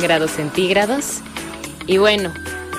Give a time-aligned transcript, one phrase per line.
[0.00, 1.20] Grados centígrados.
[1.86, 2.32] Y bueno,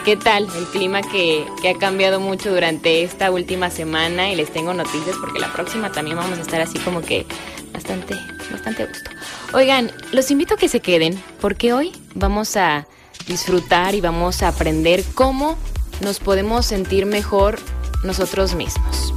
[0.05, 4.31] ¿qué tal el clima que, que, ha cambiado mucho durante esta última semana?
[4.31, 7.25] Y les tengo noticias porque la próxima también vamos a estar así como que
[7.73, 8.15] bastante,
[8.51, 9.09] bastante a gusto.
[9.53, 12.87] Oigan, los invito a que se queden porque hoy vamos a
[13.27, 15.57] disfrutar y vamos a aprender cómo
[16.01, 17.59] nos podemos sentir mejor
[18.03, 19.13] nosotros mismos.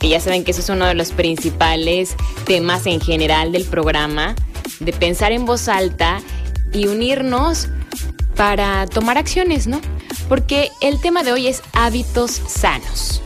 [0.00, 4.36] Y ya saben que eso es uno de los principales temas en general del programa
[4.80, 6.20] de pensar en voz alta
[6.72, 7.68] y unirnos
[8.36, 9.80] para tomar acciones, ¿no?
[10.28, 13.22] Porque el tema de hoy es hábitos sanos.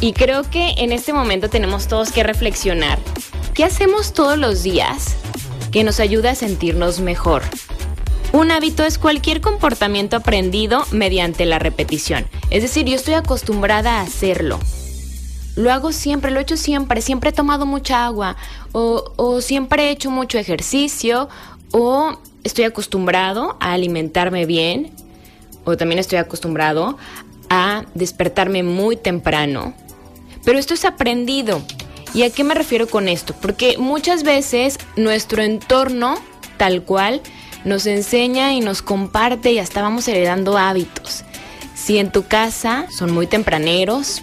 [0.00, 2.98] Y creo que en este momento tenemos todos que reflexionar
[3.54, 5.16] qué hacemos todos los días
[5.72, 7.42] que nos ayuda a sentirnos mejor.
[8.32, 12.26] Un hábito es cualquier comportamiento aprendido mediante la repetición.
[12.50, 14.60] Es decir, yo estoy acostumbrada a hacerlo.
[15.56, 18.36] Lo hago siempre, lo he hecho siempre, siempre he tomado mucha agua
[18.72, 21.28] o, siempre he hecho mucho ejercicio
[21.72, 24.92] o estoy acostumbrado a alimentarme bien
[25.64, 26.96] o también estoy acostumbrado
[27.48, 29.74] a despertarme muy temprano.
[30.44, 31.62] Pero esto es aprendido.
[32.14, 33.34] ¿Y a qué me refiero con esto?
[33.40, 36.16] Porque muchas veces nuestro entorno,
[36.56, 37.20] tal cual,
[37.64, 41.24] nos enseña y nos comparte y hasta vamos heredando hábitos.
[41.74, 44.22] Si en tu casa son muy tempraneros,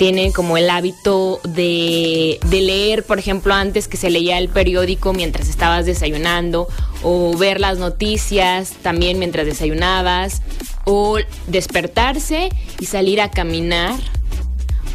[0.00, 5.46] tienen como el hábito de, leer, por ejemplo, antes que se leía el periódico mientras
[5.46, 6.68] estabas desayunando,
[7.02, 10.40] o ver las noticias también mientras desayunabas,
[10.86, 12.48] o despertarse
[12.78, 13.92] y salir a caminar,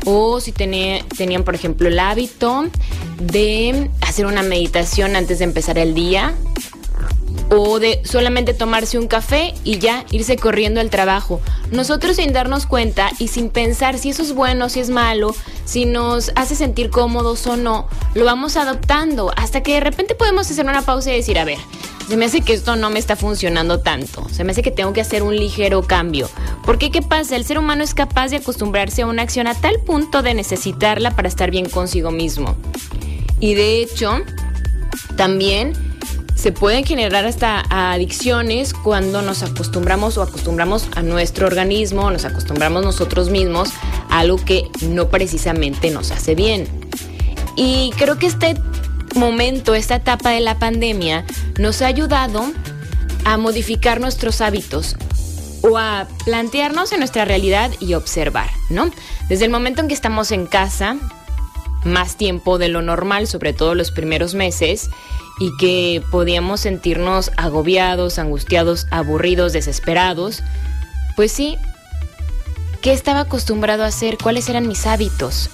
[0.05, 2.65] o si tenían, por ejemplo, el hábito
[3.19, 6.33] de hacer una meditación antes de empezar el día,
[7.49, 11.41] o de solamente tomarse un café y ya irse corriendo al trabajo.
[11.71, 15.35] Nosotros sin darnos cuenta y sin pensar si eso es bueno, si es malo,
[15.65, 20.49] si nos hace sentir cómodos o no, lo vamos adoptando hasta que de repente podemos
[20.49, 21.59] hacer una pausa y decir, a ver,
[22.07, 24.93] se me hace que esto no me está funcionando tanto, se me hace que tengo
[24.93, 26.29] que hacer un ligero cambio.
[26.63, 27.35] Porque ¿qué pasa?
[27.35, 31.15] El ser humano es capaz de acostumbrarse a una acción a tal punto de necesitarla
[31.15, 32.55] para estar bien consigo mismo.
[33.39, 34.21] Y de hecho,
[35.17, 35.73] también
[36.35, 42.83] se pueden generar hasta adicciones cuando nos acostumbramos o acostumbramos a nuestro organismo, nos acostumbramos
[42.83, 43.69] nosotros mismos
[44.09, 46.67] a algo que no precisamente nos hace bien.
[47.55, 48.55] Y creo que este
[49.15, 51.25] momento, esta etapa de la pandemia,
[51.57, 52.51] nos ha ayudado
[53.23, 54.97] a modificar nuestros hábitos
[55.61, 58.91] o a plantearnos en nuestra realidad y observar, ¿no?
[59.29, 60.97] Desde el momento en que estamos en casa,
[61.85, 64.89] más tiempo de lo normal, sobre todo los primeros meses,
[65.39, 70.43] y que podíamos sentirnos agobiados, angustiados, aburridos, desesperados,
[71.15, 71.57] pues sí,
[72.81, 74.17] ¿qué estaba acostumbrado a hacer?
[74.21, 75.49] ¿Cuáles eran mis hábitos?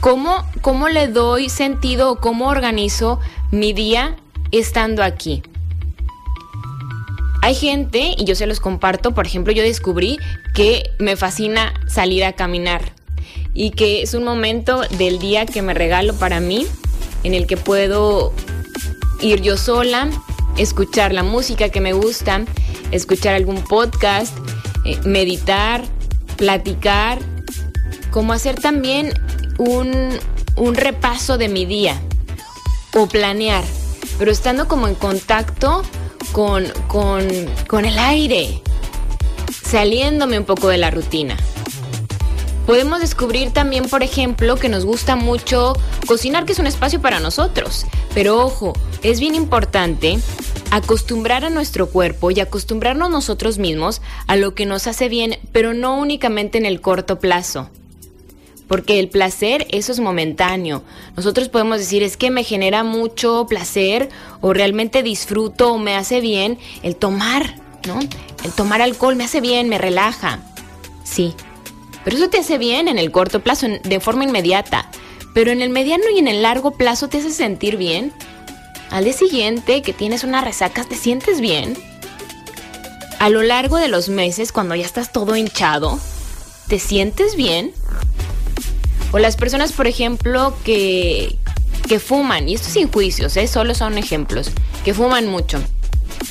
[0.00, 3.18] ¿Cómo, cómo le doy sentido o cómo organizo
[3.50, 4.16] mi día
[4.52, 5.42] estando aquí?
[7.42, 10.18] Hay gente, y yo se los comparto, por ejemplo, yo descubrí
[10.54, 12.95] que me fascina salir a caminar
[13.56, 16.66] y que es un momento del día que me regalo para mí
[17.24, 18.34] en el que puedo
[19.22, 20.10] ir yo sola,
[20.58, 22.44] escuchar la música que me gusta,
[22.90, 24.36] escuchar algún podcast,
[24.84, 25.82] eh, meditar,
[26.36, 27.18] platicar,
[28.10, 29.14] como hacer también
[29.56, 29.90] un,
[30.56, 31.98] un repaso de mi día
[32.94, 33.64] o planear,
[34.18, 35.82] pero estando como en contacto
[36.32, 37.26] con, con,
[37.66, 38.62] con el aire,
[39.64, 41.38] saliéndome un poco de la rutina.
[42.66, 45.74] Podemos descubrir también, por ejemplo, que nos gusta mucho
[46.06, 47.86] cocinar, que es un espacio para nosotros.
[48.12, 48.72] Pero ojo,
[49.04, 50.18] es bien importante
[50.72, 55.74] acostumbrar a nuestro cuerpo y acostumbrarnos nosotros mismos a lo que nos hace bien, pero
[55.74, 57.70] no únicamente en el corto plazo.
[58.66, 60.82] Porque el placer, eso es momentáneo.
[61.16, 64.08] Nosotros podemos decir, es que me genera mucho placer
[64.40, 68.00] o realmente disfruto o me hace bien el tomar, ¿no?
[68.42, 70.40] El tomar alcohol me hace bien, me relaja.
[71.04, 71.32] Sí,
[72.06, 74.88] pero eso te hace bien en el corto plazo, de forma inmediata.
[75.34, 78.12] Pero en el mediano y en el largo plazo te hace sentir bien.
[78.90, 81.76] Al día siguiente que tienes una resaca, ¿te sientes bien?
[83.18, 85.98] A lo largo de los meses, cuando ya estás todo hinchado,
[86.68, 87.72] ¿te sientes bien?
[89.10, 91.36] O las personas, por ejemplo, que,
[91.88, 93.48] que fuman, y esto sin juicios, ¿eh?
[93.48, 94.52] solo son ejemplos,
[94.84, 95.60] que fuman mucho.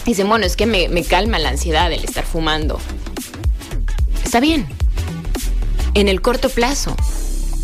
[0.06, 2.80] Dicen, bueno, es que me, me calma la ansiedad el estar fumando.
[4.24, 4.66] Está bien,
[5.96, 6.96] en el corto plazo.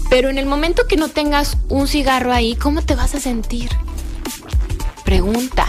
[0.09, 3.69] Pero en el momento que no tengas un cigarro ahí, ¿cómo te vas a sentir?
[5.05, 5.67] Pregunta.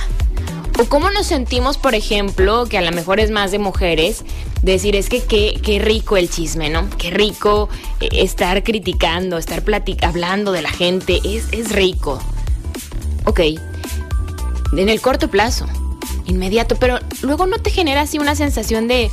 [0.80, 4.24] O cómo nos sentimos, por ejemplo, que a lo mejor es más de mujeres,
[4.62, 6.88] decir es que qué, rico el chisme, ¿no?
[6.96, 7.68] Qué rico
[8.00, 9.62] eh, estar criticando, estar
[10.00, 12.20] hablando de la gente, es, es rico.
[13.26, 13.40] Ok,
[14.76, 15.66] en el corto plazo,
[16.26, 19.10] inmediato, pero luego no te genera así una sensación de,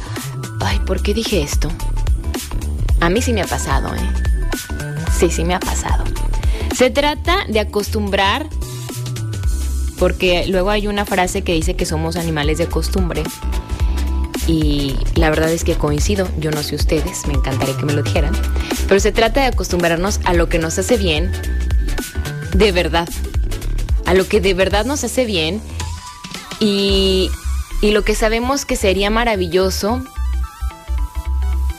[0.62, 1.70] ay, ¿por qué dije esto?
[3.02, 4.00] A mí sí me ha pasado, ¿eh?
[5.18, 6.04] Sí, sí me ha pasado.
[6.76, 8.48] Se trata de acostumbrar,
[9.98, 13.24] porque luego hay una frase que dice que somos animales de costumbre.
[14.48, 18.02] Y la verdad es que coincido, yo no sé ustedes, me encantaría que me lo
[18.02, 18.34] dijeran,
[18.88, 21.32] pero se trata de acostumbrarnos a lo que nos hace bien
[22.54, 23.08] de verdad,
[24.06, 25.62] a lo que de verdad nos hace bien
[26.60, 27.30] y,
[27.82, 30.04] y lo que sabemos que sería maravilloso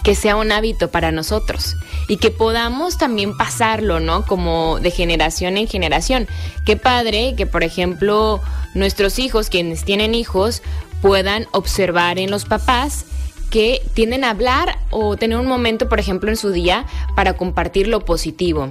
[0.02, 1.76] que sea un hábito para nosotros
[2.08, 4.24] y que podamos también pasarlo, ¿no?
[4.24, 6.26] Como de generación en generación.
[6.64, 8.40] Qué padre que, por ejemplo,
[8.74, 10.62] nuestros hijos, quienes tienen hijos,
[11.02, 13.04] puedan observar en los papás
[13.50, 16.86] que tienden a hablar o tener un momento, por ejemplo, en su día
[17.16, 18.70] para compartir lo positivo.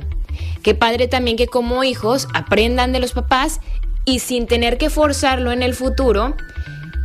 [0.63, 3.59] Qué padre también que como hijos aprendan de los papás
[4.05, 6.35] y sin tener que forzarlo en el futuro,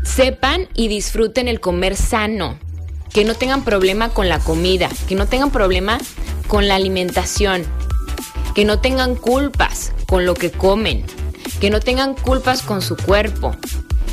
[0.05, 2.59] sepan y disfruten el comer sano
[3.15, 5.99] que no tengan problema con la comida, que no tengan problema
[6.49, 7.63] con la alimentación,
[8.57, 11.05] que no tengan culpas con lo que comen,
[11.61, 13.55] que no tengan culpas con su cuerpo,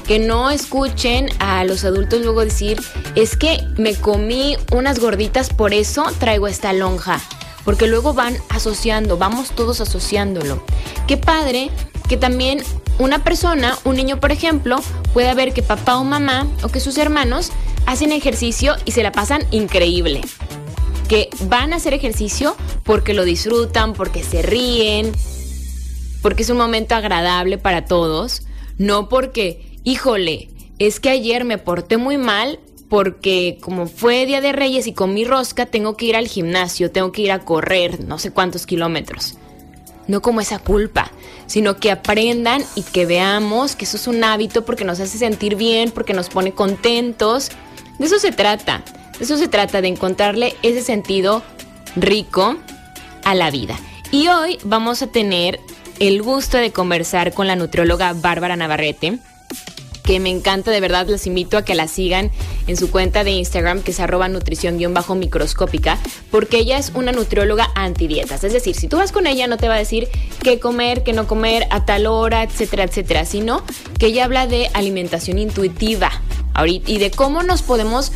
[0.05, 2.79] que no escuchen a los adultos luego decir,
[3.15, 7.19] es que me comí unas gorditas, por eso traigo esta lonja.
[7.65, 10.63] Porque luego van asociando, vamos todos asociándolo.
[11.07, 11.69] Qué padre
[12.09, 12.63] que también
[12.99, 14.77] una persona, un niño por ejemplo,
[15.13, 17.51] pueda ver que papá o mamá o que sus hermanos
[17.91, 20.21] hacen ejercicio y se la pasan increíble.
[21.09, 25.11] Que van a hacer ejercicio porque lo disfrutan, porque se ríen,
[26.21, 28.43] porque es un momento agradable para todos,
[28.77, 30.49] no porque, híjole,
[30.79, 32.59] es que ayer me porté muy mal
[32.89, 36.91] porque como fue Día de Reyes y con mi rosca tengo que ir al gimnasio,
[36.91, 39.35] tengo que ir a correr no sé cuántos kilómetros.
[40.07, 41.11] No como esa culpa,
[41.45, 45.55] sino que aprendan y que veamos que eso es un hábito porque nos hace sentir
[45.55, 47.51] bien, porque nos pone contentos
[48.01, 48.81] de eso se trata.
[49.19, 51.43] De eso se trata, de encontrarle ese sentido
[51.95, 52.57] rico
[53.23, 53.77] a la vida.
[54.11, 55.59] Y hoy vamos a tener
[55.99, 59.19] el gusto de conversar con la nutrióloga Bárbara Navarrete,
[60.03, 62.31] que me encanta, de verdad, les invito a que la sigan
[62.65, 65.99] en su cuenta de Instagram, que es arroba nutrición-microscópica,
[66.31, 68.43] porque ella es una nutrióloga antidietas.
[68.43, 70.07] Es decir, si tú vas con ella, no te va a decir
[70.41, 73.63] qué comer, qué no comer, a tal hora, etcétera, etcétera, sino
[73.99, 76.11] que ella habla de alimentación intuitiva
[76.65, 78.11] y de cómo nos podemos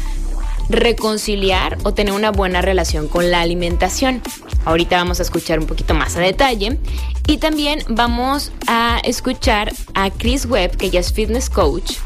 [0.69, 4.21] reconciliar o tener una buena relación con la alimentación.
[4.65, 6.79] Ahorita vamos a escuchar un poquito más a detalle
[7.27, 11.97] y también vamos a escuchar a Chris Webb, que ella es fitness coach,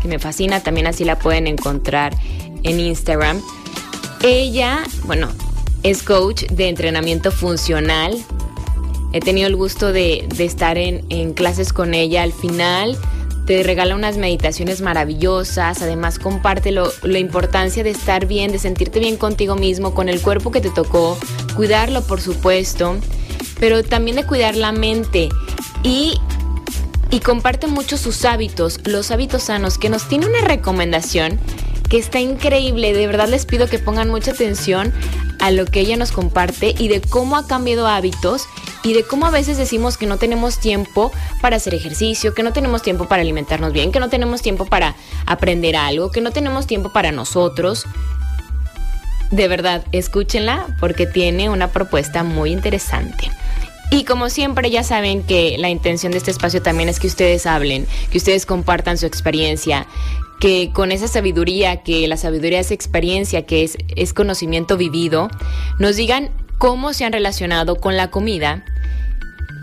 [0.00, 2.16] que me fascina, también así la pueden encontrar
[2.62, 3.42] en Instagram.
[4.22, 5.28] Ella, bueno,
[5.82, 8.16] es coach de entrenamiento funcional.
[9.12, 12.98] He tenido el gusto de, estar en, en clases con ella al final
[13.46, 19.16] te regala unas meditaciones maravillosas, además comparte la importancia de estar bien, de sentirte bien
[19.16, 21.16] contigo mismo, con el cuerpo que te tocó,
[21.54, 22.96] cuidarlo por supuesto,
[23.60, 25.28] pero también de cuidar la mente.
[25.84, 26.20] Y,
[27.10, 31.38] y comparte mucho sus hábitos, los hábitos sanos, que nos tiene una recomendación
[31.88, 34.92] que está increíble, de verdad les pido que pongan mucha atención
[35.38, 38.46] a lo que ella nos comparte y de cómo ha cambiado hábitos
[38.86, 42.52] y de cómo a veces decimos que no tenemos tiempo para hacer ejercicio, que no
[42.52, 44.94] tenemos tiempo para alimentarnos bien, que no tenemos tiempo para
[45.26, 47.84] aprender algo, que no tenemos tiempo para nosotros.
[49.32, 53.28] De verdad, escúchenla porque tiene una propuesta muy interesante.
[53.90, 57.44] Y como siempre ya saben que la intención de este espacio también es que ustedes
[57.44, 59.88] hablen, que ustedes compartan su experiencia,
[60.38, 65.28] que con esa sabiduría, que la sabiduría es experiencia, que es, es conocimiento vivido,
[65.80, 68.64] nos digan cómo se han relacionado con la comida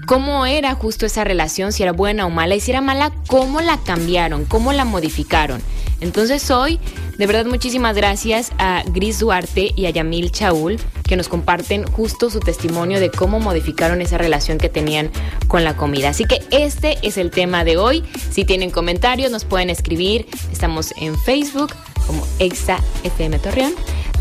[0.06, 3.62] cómo era justo esa relación, si era buena o mala, y si era mala, cómo
[3.62, 5.62] la cambiaron, cómo la modificaron.
[6.02, 6.80] Entonces hoy,
[7.18, 12.30] de verdad, muchísimas gracias a Gris Duarte y a Yamil Chaul, que nos comparten justo
[12.30, 15.12] su testimonio de cómo modificaron esa relación que tenían
[15.48, 16.10] con la comida.
[16.10, 18.04] Así que este es el tema de hoy.
[18.32, 20.28] Si tienen comentarios, nos pueden escribir.
[20.52, 21.74] Estamos en Facebook
[22.06, 23.74] como Exa FM Torreón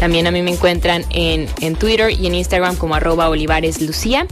[0.03, 4.27] También a mí me encuentran en, en Twitter y en Instagram como arroba Olivares Lucía.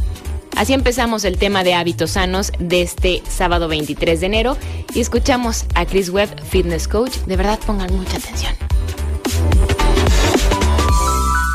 [0.57, 4.57] Así empezamos el tema de hábitos sanos de este sábado 23 de enero
[4.93, 7.19] y escuchamos a Chris Webb, Fitness Coach.
[7.27, 8.53] De verdad pongan mucha atención.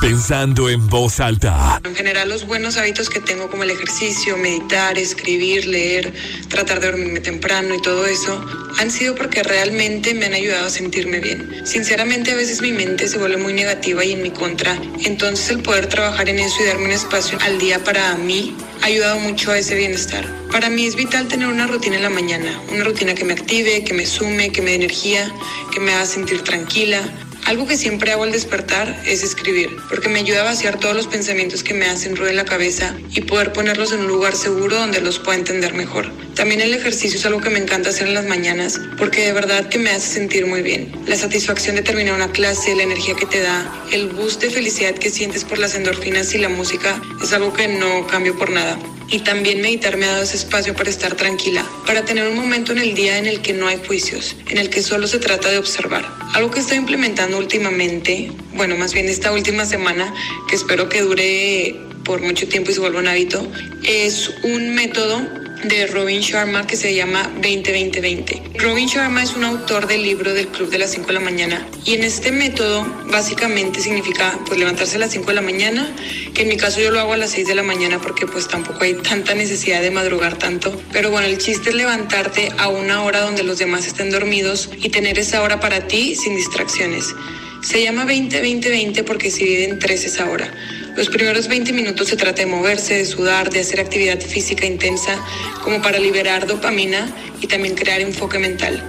[0.05, 1.81] Pensando en voz alta.
[1.83, 6.13] En general los buenos hábitos que tengo como el ejercicio, meditar, escribir, leer,
[6.47, 8.39] tratar de dormirme temprano y todo eso,
[8.77, 11.65] han sido porque realmente me han ayudado a sentirme bien.
[11.65, 15.63] Sinceramente a veces mi mente se vuelve muy negativa y en mi contra, entonces el
[15.63, 19.50] poder trabajar en eso y darme un espacio al día para mí ha ayudado mucho
[19.53, 20.24] a ese bienestar.
[20.51, 23.83] Para mí es vital tener una rutina en la mañana, una rutina que me active,
[23.83, 25.33] que me sume, que me dé energía,
[25.74, 27.01] que me haga sentir tranquila,
[27.46, 31.08] algo que siempre hago al despertar es escribir, porque me ayuda a vaciar todos los
[31.08, 34.75] pensamientos que me hacen ruido en la cabeza y poder ponerlos en un lugar seguro
[34.75, 36.12] donde los pueda entender mejor.
[36.34, 39.70] También el ejercicio es algo que me encanta hacer en las mañanas, porque de verdad
[39.70, 40.92] que me hace sentir muy bien.
[41.06, 44.96] La satisfacción de terminar una clase, la energía que te da, el boost de felicidad
[44.96, 48.78] que sientes por las endorfinas y la música es algo que no cambio por nada.
[49.09, 52.71] Y también meditar me ha dado ese espacio para estar tranquila, para tener un momento
[52.71, 55.50] en el día en el que no hay juicios, en el que solo se trata
[55.50, 56.05] de observar.
[56.33, 60.13] Algo que estoy implementando últimamente, bueno, más bien esta última semana,
[60.50, 63.45] que espero que dure por mucho tiempo y se vuelva un hábito,
[63.83, 68.60] es un método de Robin Sharma que se llama 20-20-20.
[68.60, 71.67] Robin Sharma es un autor del libro del Club de las 5 de la mañana
[71.84, 75.95] y en este método básicamente significa pues levantarse a las 5 de la mañana,
[76.34, 78.48] que en mi caso yo lo hago a las 6 de la mañana porque pues
[78.48, 83.03] tampoco hay tanta necesidad de madrugar tanto, pero bueno, el chiste es levantarte a una
[83.03, 87.15] hora donde los demás estén dormidos y tener esa hora para ti sin distracciones.
[87.62, 90.53] Se llama 20-20-20 porque se divide en tres esa hora.
[90.96, 95.22] Los primeros 20 minutos se trata de moverse, de sudar, de hacer actividad física intensa
[95.62, 98.82] como para liberar dopamina y también crear enfoque mental.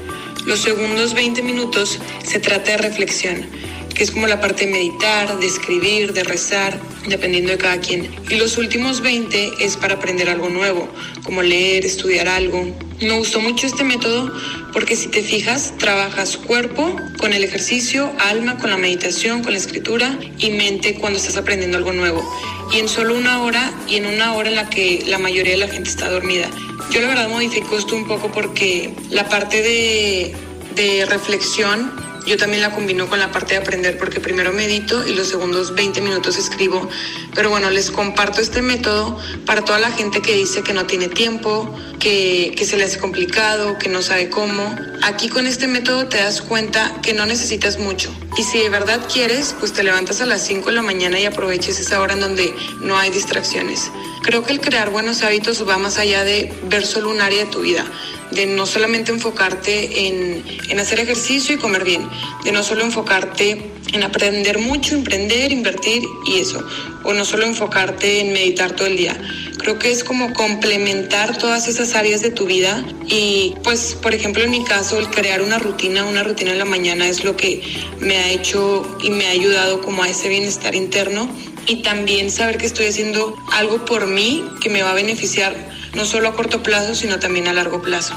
[0.47, 3.45] Los segundos 20 minutos se trata de reflexión,
[3.93, 8.09] que es como la parte de meditar, de escribir, de rezar, dependiendo de cada quien.
[8.31, 10.89] Y los últimos 20 es para aprender algo nuevo,
[11.25, 12.73] como leer, estudiar algo.
[13.01, 14.33] Me gustó mucho este método
[14.73, 19.59] porque si te fijas, trabajas cuerpo con el ejercicio, alma con la meditación, con la
[19.59, 22.25] escritura y mente cuando estás aprendiendo algo nuevo.
[22.73, 25.59] Y en solo una hora y en una hora en la que la mayoría de
[25.59, 26.49] la gente está dormida.
[26.91, 30.35] Yo la verdad modifico esto un poco porque la parte de,
[30.75, 31.93] de reflexión
[32.27, 35.75] yo también la combino con la parte de aprender porque primero medito y los segundos
[35.75, 36.89] 20 minutos escribo.
[37.35, 41.09] Pero bueno, les comparto este método para toda la gente que dice que no tiene
[41.09, 44.75] tiempo, que, que se le hace complicado, que no sabe cómo.
[45.03, 48.13] Aquí con este método te das cuenta que no necesitas mucho.
[48.37, 51.27] Y si de verdad quieres, pues te levantas a las 5 de la mañana y
[51.27, 53.91] aproveches esa hora en donde no hay distracciones.
[54.23, 57.51] Creo que el crear buenos hábitos va más allá de ver solo un área de
[57.51, 57.87] tu vida
[58.31, 62.09] de no solamente enfocarte en, en, hacer ejercicio y comer bien,
[62.45, 63.61] de no solo enfocarte
[63.93, 66.65] en aprender mucho, emprender, invertir y eso,
[67.05, 69.17] o no solo enfocarte en meditar todo el día.
[69.59, 74.45] Creo que es como complementar todas esas áreas de tu vida y pues por ejemplo
[74.45, 77.63] en mi caso el crear una rutina, una rutina en la mañana es lo que
[77.99, 81.29] me ha hecho y me ha ayudado como a ese bienestar interno
[81.67, 86.05] y también saber que estoy haciendo algo por mí que me va a beneficiar no
[86.05, 88.15] solo a corto plazo, sino también a largo plazo.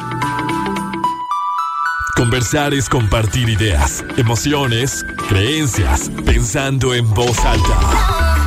[2.16, 8.46] Conversar es compartir ideas, emociones, creencias, pensando en voz alta.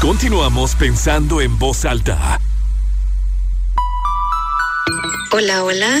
[0.00, 2.40] Continuamos pensando en voz alta.
[5.30, 5.98] Hola, hola.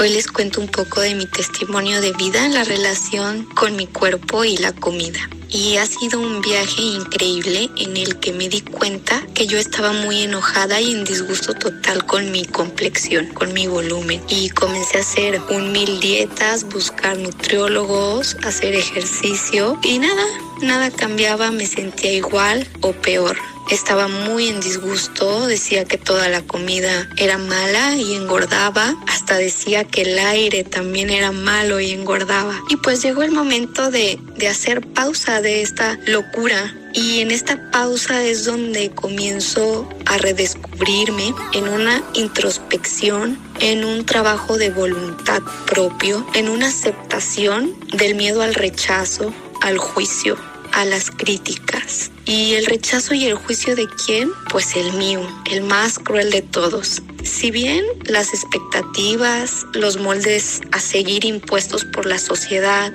[0.00, 3.86] Hoy les cuento un poco de mi testimonio de vida en la relación con mi
[3.86, 5.20] cuerpo y la comida.
[5.48, 9.92] Y ha sido un viaje increíble en el que me di cuenta que yo estaba
[9.92, 14.20] muy enojada y en disgusto total con mi complexión, con mi volumen.
[14.28, 20.24] Y comencé a hacer un mil dietas, buscar nutriólogos, hacer ejercicio y nada,
[20.62, 23.36] nada cambiaba, me sentía igual o peor.
[23.70, 29.84] Estaba muy en disgusto, decía que toda la comida era mala y engordaba, hasta decía
[29.84, 32.60] que el aire también era malo y engordaba.
[32.68, 37.70] Y pues llegó el momento de, de hacer pausa de esta locura y en esta
[37.72, 46.24] pausa es donde comienzo a redescubrirme en una introspección, en un trabajo de voluntad propio,
[46.34, 50.36] en una aceptación del miedo al rechazo, al juicio,
[50.72, 52.10] a las críticas.
[52.26, 54.30] ¿Y el rechazo y el juicio de quién?
[54.50, 57.02] Pues el mío, el más cruel de todos.
[57.22, 62.92] Si bien las expectativas, los moldes a seguir impuestos por la sociedad,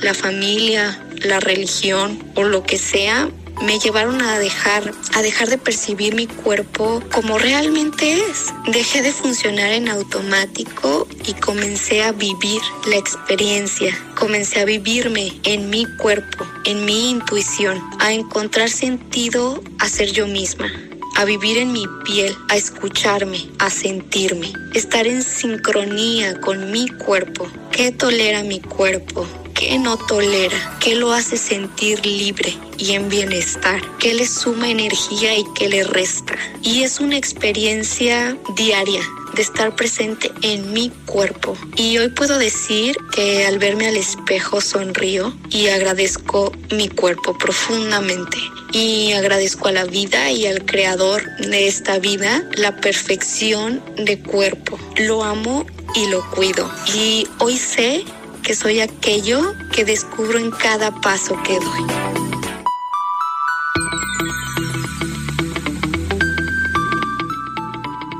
[0.00, 3.28] la familia, la religión o lo que sea,
[3.60, 8.52] me llevaron a dejar, a dejar de percibir mi cuerpo como realmente es.
[8.72, 13.96] Dejé de funcionar en automático y comencé a vivir la experiencia.
[14.14, 20.26] Comencé a vivirme en mi cuerpo, en mi intuición, a encontrar sentido a ser yo
[20.26, 20.70] misma
[21.14, 27.46] a vivir en mi piel, a escucharme, a sentirme, estar en sincronía con mi cuerpo.
[27.70, 29.26] ¿Qué tolera mi cuerpo?
[29.62, 30.76] ¿Qué no tolera?
[30.80, 33.80] ¿Qué lo hace sentir libre y en bienestar?
[34.00, 36.34] ¿Qué le suma energía y qué le resta?
[36.62, 39.02] Y es una experiencia diaria
[39.34, 41.56] de estar presente en mi cuerpo.
[41.76, 48.38] Y hoy puedo decir que al verme al espejo sonrío y agradezco mi cuerpo profundamente.
[48.72, 54.76] Y agradezco a la vida y al creador de esta vida la perfección de cuerpo.
[54.96, 55.64] Lo amo
[55.94, 56.68] y lo cuido.
[56.92, 58.04] Y hoy sé
[58.42, 62.12] que soy aquello que descubro en cada paso que doy.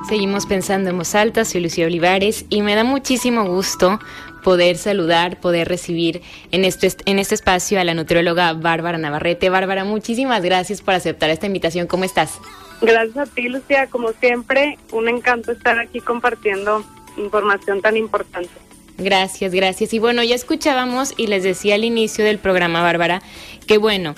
[0.08, 3.98] Seguimos pensando en voz alta, soy Lucía Olivares y me da muchísimo gusto
[4.42, 9.48] poder saludar, poder recibir en este, en este espacio a la nutrióloga Bárbara Navarrete.
[9.48, 11.86] Bárbara, muchísimas gracias por aceptar esta invitación.
[11.86, 12.38] ¿Cómo estás?
[12.82, 13.86] Gracias a ti, Lucía.
[13.86, 16.84] Como siempre, un encanto estar aquí compartiendo
[17.16, 18.50] información tan importante.
[18.98, 19.94] Gracias, gracias.
[19.94, 23.22] Y bueno, ya escuchábamos y les decía al inicio del programa, Bárbara,
[23.66, 24.14] que bueno,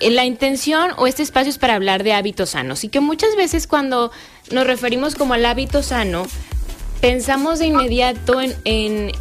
[0.00, 3.36] eh, la intención o este espacio es para hablar de hábitos sanos y que muchas
[3.36, 4.10] veces cuando
[4.50, 6.26] nos referimos como al hábito sano,
[7.00, 9.12] pensamos de inmediato en,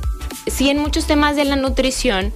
[0.47, 2.33] sí en muchos temas de la nutrición,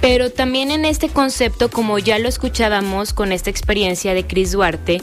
[0.00, 5.00] pero también en este concepto, como ya lo escuchábamos con esta experiencia de Chris Duarte,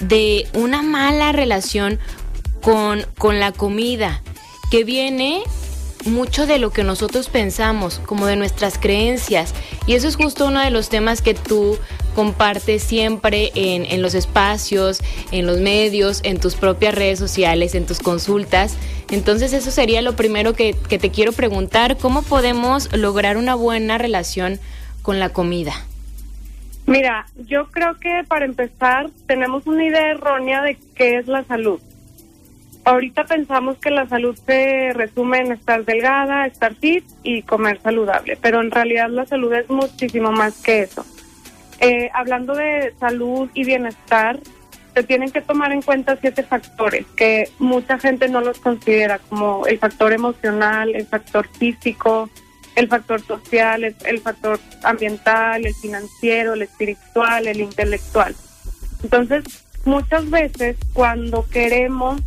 [0.00, 1.98] de una mala relación
[2.62, 4.22] con, con la comida,
[4.70, 5.42] que viene
[6.08, 9.54] mucho de lo que nosotros pensamos, como de nuestras creencias.
[9.86, 11.78] Y eso es justo uno de los temas que tú
[12.14, 15.00] compartes siempre en, los espacios,
[15.30, 18.76] en los medios, en tus propias redes sociales, en tus consultas.
[19.10, 23.98] Entonces eso sería lo primero que, que te quiero preguntar, ¿cómo podemos lograr una buena
[23.98, 24.58] relación
[25.02, 25.72] con la comida?
[26.86, 31.80] Mira, yo creo que para empezar tenemos una idea errónea de qué es la salud.
[32.84, 38.38] Ahorita pensamos que la salud se resume en estar delgada, estar fit y comer saludable,
[38.40, 41.04] pero en realidad la salud es muchísimo más que eso.
[41.80, 44.40] Eh, hablando de salud y bienestar,
[44.94, 49.66] se tienen que tomar en cuenta siete factores que mucha gente no los considera, como
[49.66, 52.28] el factor emocional, el factor físico,
[52.74, 58.34] el factor social, el, factor ambiental, el financiero, el espiritual, el intelectual.
[59.02, 59.44] Entonces,
[59.84, 62.20] muchas veces cuando queremos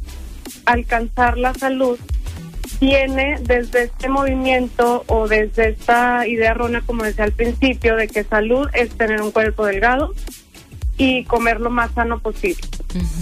[0.66, 2.00] alcanzar la salud
[2.80, 8.24] viene desde este movimiento o desde esta idea errónea, como decía al principio, de que
[8.24, 10.14] salud es tener un cuerpo delgado
[10.98, 12.62] y comer lo más sano posible.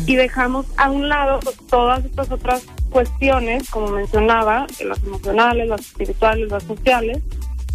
[0.06, 6.50] Y dejamos a un lado todas estas otras cuestiones, como mencionaba, las emocionales, las espirituales,
[6.50, 7.20] las sociales,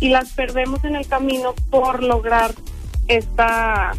[0.00, 2.52] y las perdemos en el camino por lograr
[3.08, 3.92] esta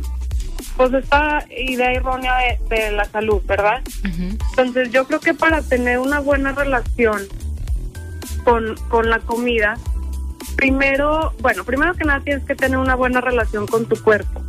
[0.77, 2.35] pues esta idea errónea
[2.69, 3.81] de, la salud, ¿verdad?
[4.03, 7.21] Entonces yo creo que para tener una buena relación
[8.43, 9.77] con, con la comida,
[10.55, 14.41] primero, bueno, primero que nada tienes que tener una buena relación con tu cuerpo.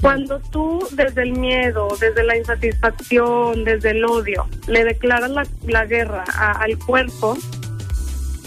[0.00, 5.84] Cuando tú desde el miedo, desde la insatisfacción, desde el odio, le declaras la, la
[5.84, 7.36] guerra al cuerpo,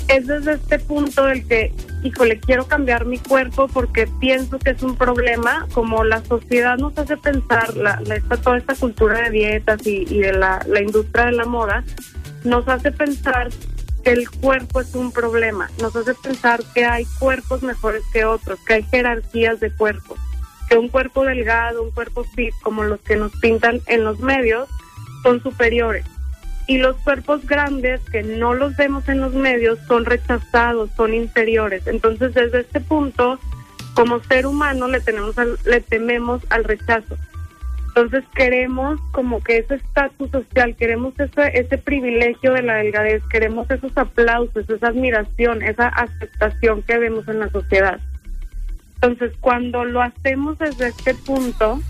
[0.07, 4.83] es desde este punto del que, híjole, quiero cambiar mi cuerpo porque pienso que es
[4.83, 9.85] un problema, como la sociedad nos hace pensar, la, esta, toda esta cultura de dietas
[9.85, 11.83] y, de la, la industria de la moda,
[12.43, 13.49] nos hace pensar
[14.03, 18.59] que el cuerpo es un problema, nos hace pensar que hay cuerpos mejores que otros,
[18.65, 20.19] que hay jerarquías de cuerpos,
[20.69, 24.67] que un cuerpo delgado, un cuerpo fit, como los que nos pintan en los medios,
[25.23, 26.05] son superiores
[26.67, 31.85] y los cuerpos grandes que no los vemos en los medios son rechazados, son inferiores.
[31.87, 33.39] Entonces, desde este punto,
[33.93, 37.17] como ser humano le tenemos le tememos al rechazo.
[37.95, 43.69] Entonces queremos como que ese estatus social, queremos ese, ese privilegio de la delgadez, queremos
[43.69, 47.99] esos aplausos, esa admiración, esa aceptación que vemos en la sociedad.
[48.95, 51.81] Entonces cuando lo hacemos desde este punto,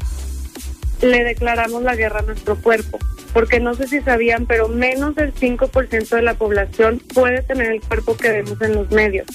[1.03, 2.97] le declaramos la guerra a nuestro cuerpo
[3.33, 7.81] porque no sé si sabían, pero menos del 5% de la población puede tener el
[7.81, 9.25] cuerpo que vemos en los medios.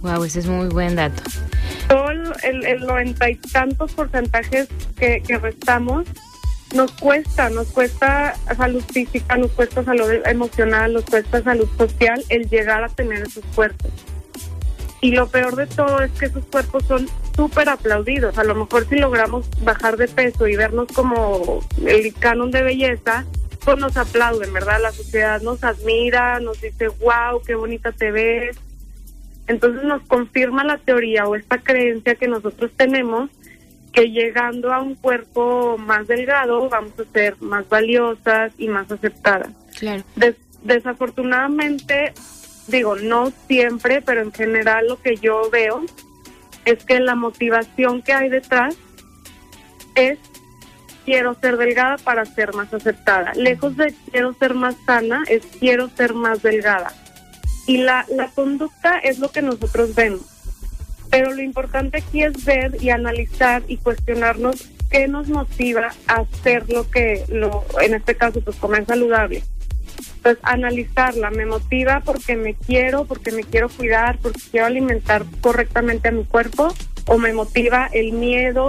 [0.00, 1.22] Wow, ese es muy buen dato.
[1.88, 4.68] Todo el noventa y tantos porcentajes
[4.98, 6.06] que, que restamos
[6.74, 12.48] nos cuesta, nos cuesta salud física, nos cuesta salud emocional, nos cuesta salud social el
[12.48, 13.90] llegar a tener esos cuerpos.
[15.02, 18.38] Y lo peor de todo es que esos cuerpos son súper aplaudidos.
[18.38, 23.26] A lo mejor si logramos bajar de peso y vernos como el canon de belleza,
[23.64, 24.80] pues nos aplauden, ¿verdad?
[24.80, 28.56] La sociedad nos admira, nos dice, wow, qué bonita te ves.
[29.48, 33.28] Entonces nos confirma la teoría o esta creencia que nosotros tenemos
[33.92, 39.50] que llegando a un cuerpo más delgado vamos a ser más valiosas y más aceptadas.
[39.78, 40.04] Claro.
[40.62, 42.14] desafortunadamente,
[42.66, 45.84] digo, no siempre, pero en general lo que yo veo
[46.64, 48.76] es que la motivación que hay detrás
[49.94, 50.18] es
[51.04, 53.32] quiero ser delgada para ser más aceptada.
[53.34, 56.92] Lejos de quiero ser más sana, es quiero ser más delgada.
[57.66, 60.22] Y la, la conducta es lo que nosotros vemos.
[61.10, 66.70] Pero lo importante aquí es ver y analizar y cuestionarnos qué nos motiva a hacer
[66.70, 69.42] lo que, lo, en este caso, pues comer saludable.
[70.24, 76.10] Entonces, analizarla, me motiva porque me quiero, porque me quiero cuidar, porque quiero alimentar correctamente
[76.10, 76.72] a mi cuerpo,
[77.08, 78.68] o me motiva el miedo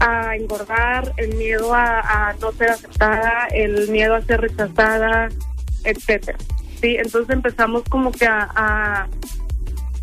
[0.00, 5.30] a engordar, el miedo a, no ser aceptada, el miedo a ser rechazada,
[5.84, 6.36] etcétera.
[6.78, 9.08] Sí, entonces empezamos como que a,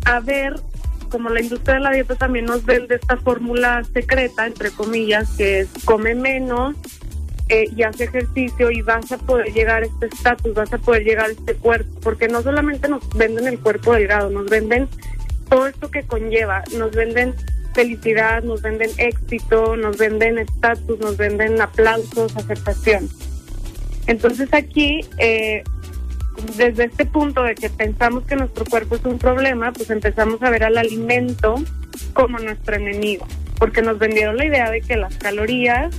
[0.06, 0.56] a, ver,
[1.08, 5.60] como la industria de la dieta también nos vende esta fórmula secreta, entre comillas, que
[5.60, 6.74] es come menos
[7.50, 11.02] eh, y hace ejercicio y vas a poder llegar a este estatus, vas a poder
[11.02, 14.88] llegar a este cuerpo, porque no solamente nos venden el cuerpo delgado, nos venden
[15.48, 17.34] todo esto que conlleva, nos venden
[17.74, 23.08] felicidad, nos venden éxito, nos venden estatus, nos venden aplausos, aceptación.
[24.06, 25.64] Entonces aquí, eh,
[26.56, 30.50] desde este punto de que pensamos que nuestro cuerpo es un problema, pues empezamos a
[30.50, 31.56] ver al alimento
[32.12, 33.26] como nuestro enemigo,
[33.58, 35.92] porque nos vendieron la idea de que las calorías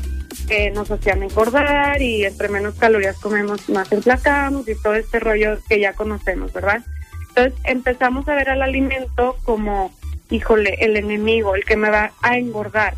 [0.49, 5.57] eh, nos hacían engordar y entre menos calorías comemos más enflacamos y todo este rollo
[5.67, 6.83] que ya conocemos, ¿verdad?
[7.29, 9.91] Entonces empezamos a ver al alimento como
[10.31, 12.95] híjole, el enemigo, el que me va a engordar.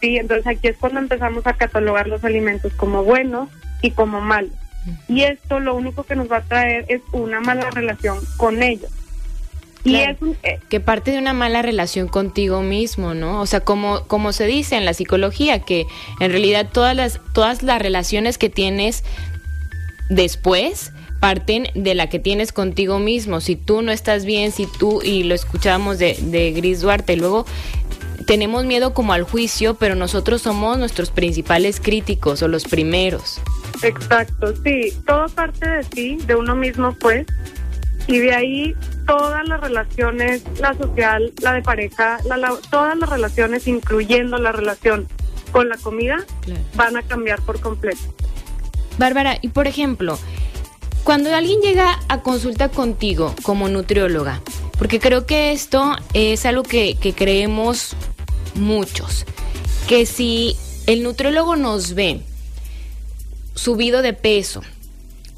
[0.00, 3.48] Sí, entonces aquí es cuando empezamos a catalogar los alimentos como buenos
[3.82, 4.52] y como malos.
[5.06, 8.90] Y esto lo único que nos va a traer es una mala relación con ellos.
[9.84, 13.40] Y es eh, que parte de una mala relación contigo mismo, ¿no?
[13.40, 15.86] O sea, como, como se dice en la psicología, que
[16.20, 19.02] en realidad todas las, todas las relaciones que tienes
[20.08, 23.40] después parten de la que tienes contigo mismo.
[23.40, 27.46] Si tú no estás bien, si tú, y lo escuchábamos de, de Gris Duarte, luego
[28.26, 33.40] tenemos miedo como al juicio, pero nosotros somos nuestros principales críticos o los primeros.
[33.82, 37.26] Exacto, sí, todo parte de ti, de uno mismo pues,
[38.06, 42.18] y de ahí todas las relaciones, la social, la de pareja,
[42.70, 45.06] todas las relaciones, incluyendo la relación
[45.50, 46.24] con la comida,
[46.74, 48.00] van a cambiar por completo.
[48.98, 50.18] Bárbara, y por ejemplo,
[51.04, 54.40] cuando alguien llega a consulta contigo como nutrióloga,
[54.78, 57.96] porque creo que esto es algo que, creemos
[58.54, 59.26] muchos,
[59.88, 62.20] que si el nutriólogo nos ve
[63.54, 64.62] subido de peso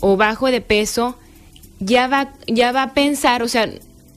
[0.00, 1.18] o bajo de peso,
[1.84, 3.68] ya va, ya va a pensar, o sea,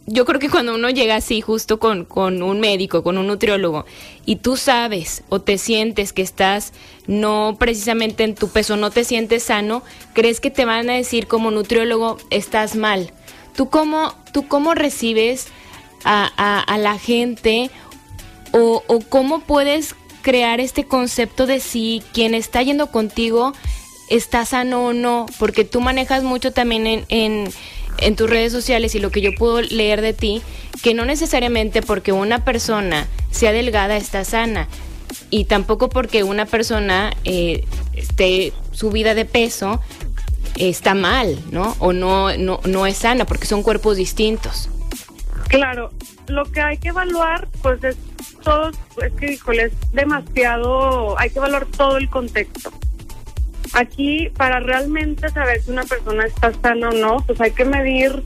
[0.06, 3.86] yo creo que cuando uno llega así, justo con, con, un médico, con un nutriólogo,
[4.26, 6.72] y tú sabes o te sientes que estás
[7.08, 11.28] no precisamente en tu peso, no te sientes sano, crees que te van a decir
[11.28, 13.12] como nutriólogo, estás mal.
[13.56, 15.48] ¿Tú cómo, tú cómo recibes
[16.06, 17.70] a, a, la gente
[18.54, 23.54] o, o, cómo puedes crear este concepto de si quien está yendo contigo
[24.10, 25.26] está sano o no?
[25.40, 27.50] Porque tú manejas mucho también en,
[27.98, 30.42] en tus redes sociales y lo que yo puedo leer de ti,
[30.82, 34.68] que no necesariamente porque una persona sea delgada está sana
[35.30, 39.82] y tampoco porque una persona eh, esté subida de peso
[40.58, 41.76] está mal, ¿no?
[41.80, 44.70] O no, no, no es sana porque son cuerpos distintos.
[45.48, 45.92] Claro,
[46.28, 47.98] lo que hay que evaluar, pues es
[48.44, 52.72] todo, es que, híjole, es demasiado, hay que evaluar todo el contexto.
[53.74, 58.24] Aquí, para realmente saber si una persona está sana o no, pues hay que medir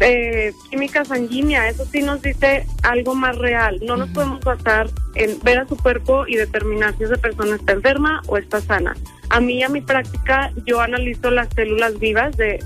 [0.00, 1.68] eh, química sanguínea.
[1.68, 3.80] Eso sí nos dice algo más real.
[3.84, 7.72] No nos podemos basar en ver a su cuerpo y determinar si esa persona está
[7.72, 8.96] enferma o está sana.
[9.30, 12.62] A mí, a mi práctica, yo analizo las células vivas, de,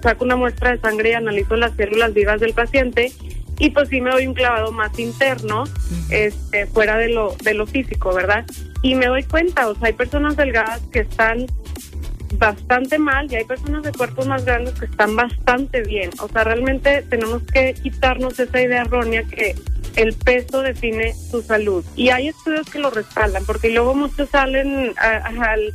[0.00, 3.12] saco una muestra de sangre y analizo las células vivas del paciente
[3.58, 5.64] y pues sí me doy un clavado más interno,
[6.10, 8.44] este, fuera de lo, de lo físico, ¿verdad?
[8.82, 11.46] Y me doy cuenta, o sea, hay personas delgadas que están
[12.38, 16.10] bastante mal y hay personas de cuerpos más grandes que están bastante bien.
[16.20, 19.54] O sea, realmente tenemos que quitarnos esa idea errónea que
[19.96, 21.84] el peso define su salud.
[21.94, 25.72] Y hay estudios que lo respaldan, porque luego muchos salen al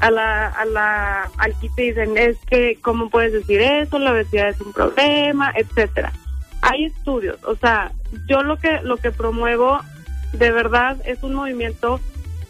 [0.00, 3.98] a la, a la, al y dicen, es que, ¿cómo puedes decir eso?
[3.98, 6.10] La obesidad es un problema, etcétera
[6.62, 7.92] hay estudios, o sea,
[8.28, 9.80] yo lo que lo que promuevo
[10.32, 12.00] de verdad es un movimiento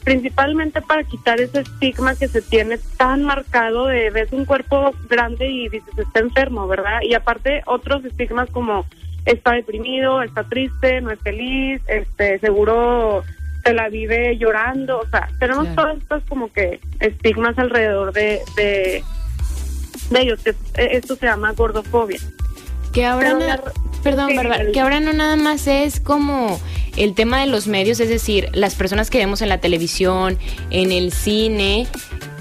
[0.04, 5.48] principalmente para quitar ese estigma que se tiene tan marcado de ves un cuerpo grande
[5.48, 7.00] y dices está enfermo, ¿verdad?
[7.02, 8.86] Y aparte otros estigmas como
[9.26, 13.22] está deprimido, está triste, no es feliz, este seguro
[13.64, 19.04] se la vive llorando, o sea, tenemos todos estos como que estigmas alrededor de, de,
[20.18, 20.40] ellos,
[20.76, 22.18] esto se llama gordofobia.
[22.92, 23.62] Que ahora,
[24.02, 24.30] perdón,
[24.72, 26.60] que ahora no nada más es como
[26.96, 30.38] el tema de los medios, es decir, las personas que vemos en la televisión,
[30.70, 31.86] en el cine,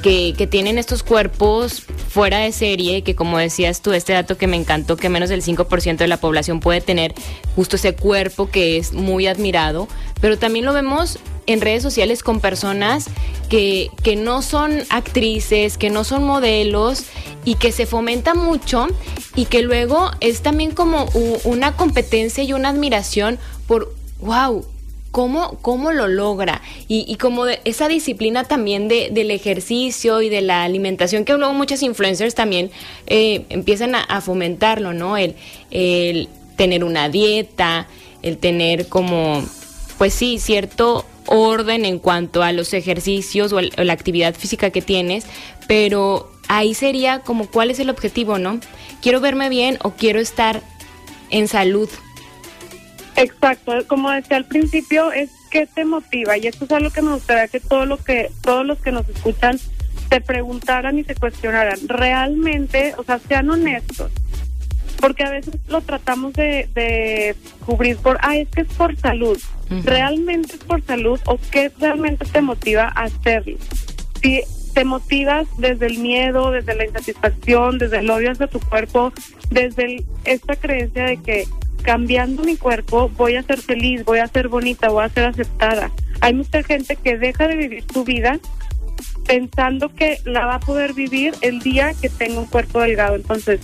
[0.01, 4.47] que, que, tienen estos cuerpos fuera de serie, que como decías tú, este dato que
[4.47, 7.13] me encantó, que menos del 5% de la población puede tener
[7.55, 9.88] justo ese cuerpo que es muy admirado,
[10.21, 13.05] pero también lo vemos en redes sociales con personas
[13.49, 17.05] que, que no son actrices, que no son modelos
[17.43, 18.85] y que se fomenta mucho
[19.35, 21.05] y que luego es también como
[21.43, 24.63] una competencia y una admiración por, wow,
[25.12, 26.62] ¿Cómo, ¿Cómo, lo logra?
[26.88, 31.81] Y, como esa disciplina también de, del ejercicio y de la alimentación, que luego muchas
[31.81, 32.69] influencers también
[33.07, 35.17] eh, empiezan a, fomentarlo, ¿no?
[35.17, 35.33] El,
[35.71, 37.88] el, tener una dieta,
[38.21, 39.43] el tener como,
[39.97, 44.82] pues sí, cierto orden en cuanto a los ejercicios o, o la actividad física que
[44.82, 45.26] tienes,
[45.68, 48.60] pero ahí sería como cuál es el objetivo, ¿no?
[49.02, 50.62] ¿Quiero verme bien o quiero estar
[51.30, 51.89] en salud?
[53.15, 57.13] Exacto, como decía al principio, es qué te motiva y esto es algo que me
[57.13, 59.60] gustaría que todo lo que todos los que nos escuchan
[60.10, 61.80] se preguntaran y se cuestionaran.
[61.88, 64.12] Realmente, o sea, sean honestos,
[64.99, 67.35] porque a veces lo tratamos de,
[67.65, 69.38] cubrir por, ah, es que es por salud.
[69.83, 73.57] ¿Realmente es por salud o qué realmente te motiva a hacerlo?
[74.21, 74.41] Si
[74.73, 79.13] te motivas desde el miedo, desde la insatisfacción, desde el odio hacia tu cuerpo,
[79.51, 81.47] desde esta creencia de que
[81.83, 85.91] cambiando mi cuerpo voy a ser feliz, voy a ser bonita, voy a ser aceptada.
[86.21, 88.39] Hay mucha gente que deja de vivir su vida
[89.25, 93.15] pensando que la va a poder vivir el día que tenga un cuerpo delgado.
[93.15, 93.62] Entonces,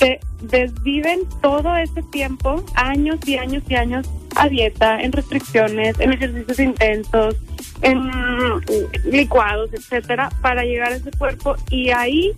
[0.00, 6.14] se desviven todo ese tiempo, años y años y años, a dieta, en restricciones, en
[6.14, 7.36] ejercicios intensos,
[7.82, 8.00] en
[9.04, 12.32] licuados, etcétera, para llegar a ese cuerpo y ahí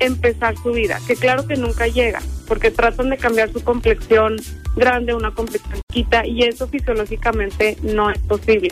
[0.00, 4.36] empezar su vida, que claro que nunca llega, porque tratan de cambiar su complexión
[4.74, 8.70] grande, una complexión chiquita, y eso fisiológicamente no es posible.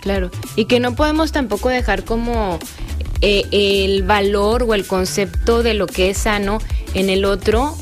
[0.00, 2.58] Claro, y que no podemos tampoco dejar como
[3.20, 6.58] eh, el valor o el concepto de lo que es sano
[6.94, 7.76] en el otro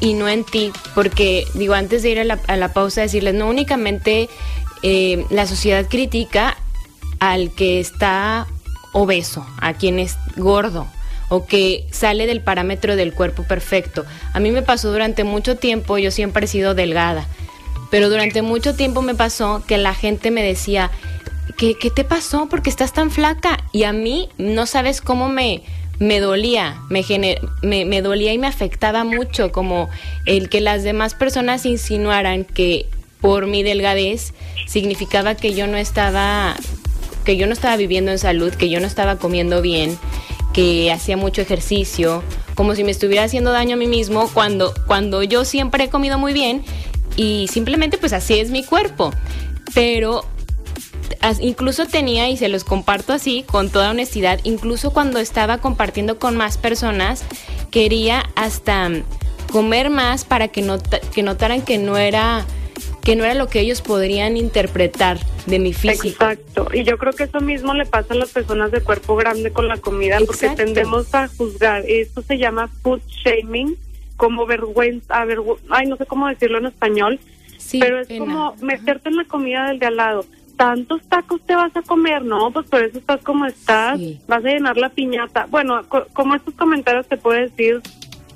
[0.00, 3.48] y no en ti, porque digo, antes de ir a la, a pausa, decirles, no
[3.48, 4.28] únicamente
[4.82, 6.56] eh, la sociedad critica
[7.20, 8.46] al que está
[8.92, 10.86] obeso, a quien es gordo,
[11.28, 14.04] o que sale del parámetro del cuerpo perfecto.
[14.32, 17.26] A mí me pasó durante mucho tiempo, yo siempre he sido delgada,
[17.90, 20.90] pero durante mucho tiempo me pasó que la gente me decía,
[21.56, 22.48] ¿qué, qué te pasó?
[22.48, 23.64] porque estás tan flaca?
[23.72, 25.62] Y a mí no sabes cómo me,
[25.98, 27.04] me dolía, me,
[27.62, 29.88] me, me, dolía y me afectaba mucho, como
[30.26, 32.86] el que las demás personas insinuaran que
[33.20, 34.34] por mi delgadez
[34.66, 36.56] significaba que yo no estaba,
[37.24, 39.98] que yo no estaba viviendo en salud, que yo no estaba comiendo bien,
[40.52, 42.22] que hacía mucho ejercicio,
[42.54, 46.18] como si me estuviera haciendo daño a mí mismo cuando, cuando yo siempre he comido
[46.18, 46.64] muy bien
[47.16, 49.12] y simplemente pues así es mi cuerpo.
[49.74, 50.24] Pero
[51.40, 56.36] incluso tenía, y se los comparto así, con toda honestidad, incluso cuando estaba compartiendo con
[56.36, 57.24] más personas,
[57.70, 58.90] quería hasta
[59.50, 60.64] comer más para que,
[61.14, 62.44] que notaran que no era
[63.04, 66.08] que no era lo que ellos podrían interpretar de mi físico.
[66.08, 69.52] Exacto, y yo creo que eso mismo le pasa a las personas de cuerpo grande
[69.52, 71.84] con la comida, porque tendemos a juzgar.
[71.86, 73.76] Esto se llama food shaming,
[74.16, 75.22] como vergüenza,
[75.68, 77.20] ay, no sé cómo decirlo en español,
[77.78, 80.24] pero es como meterte en la comida del de al lado.
[80.56, 82.24] ¿Tantos tacos te vas a comer?
[82.24, 85.46] No, pues por eso estás como estás, vas a llenar la piñata.
[85.50, 85.80] Bueno,
[86.12, 87.80] como estos comentarios te puedo decir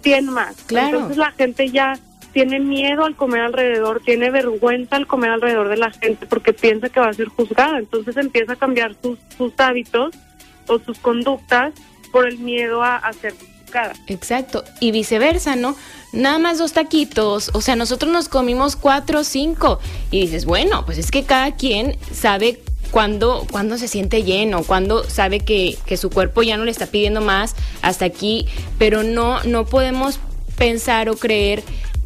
[0.02, 0.57] 100 más.
[0.64, 0.88] Claro.
[0.88, 1.94] Entonces la gente ya
[2.33, 6.88] tiene miedo al comer alrededor, tiene vergüenza al comer alrededor de la gente porque piensa
[6.88, 7.78] que va a ser juzgada.
[7.78, 10.14] Entonces empieza a cambiar sus, sus hábitos
[10.66, 11.72] o sus conductas
[12.12, 13.35] por el miedo a, ser
[14.07, 14.64] Exacto.
[14.81, 15.76] Y viceversa, ¿no?
[16.12, 17.50] Nada más dos taquitos.
[17.54, 19.78] O sea, nosotros nos comimos cuatro o cinco.
[20.11, 25.04] Y dices, bueno, pues es que cada quien sabe cuando, cuando se siente lleno, cuando
[25.04, 28.46] sabe que, que, su cuerpo ya no le está pidiendo más hasta aquí,
[28.78, 30.20] pero no, no podemos
[30.57, 31.62] pensar o creer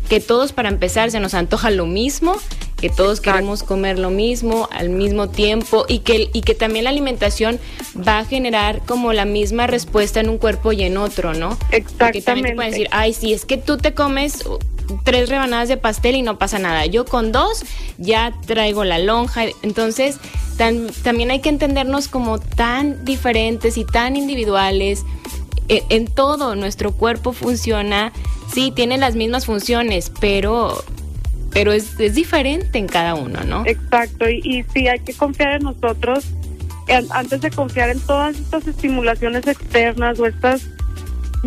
[0.08, 2.36] que todos para empezar se nos antoja lo mismo,
[2.82, 6.90] que todos queremos comer lo mismo al mismo tiempo y que, y que también la
[6.90, 7.60] alimentación
[7.96, 11.56] va a generar como la misma respuesta en un cuerpo y en otro, ¿no?
[11.70, 11.94] Exactamente.
[11.98, 14.44] Porque también te pueden decir, ay, si es que tú te comes
[15.04, 16.84] tres rebanadas de pastel y no pasa nada.
[16.86, 17.64] Yo con dos
[17.98, 19.44] ya traigo la lonja.
[19.62, 20.18] Entonces,
[21.04, 25.04] también hay que entendernos como tan diferentes y tan individuales.
[25.68, 28.12] E, en, todo nuestro cuerpo funciona,
[28.52, 30.82] sí, tiene las mismas funciones, pero
[31.52, 33.64] pero es, es diferente en cada uno, ¿no?
[33.66, 36.26] Exacto, y, y sí, hay que confiar en nosotros
[37.10, 40.68] antes de confiar en todas estas estimulaciones externas o estas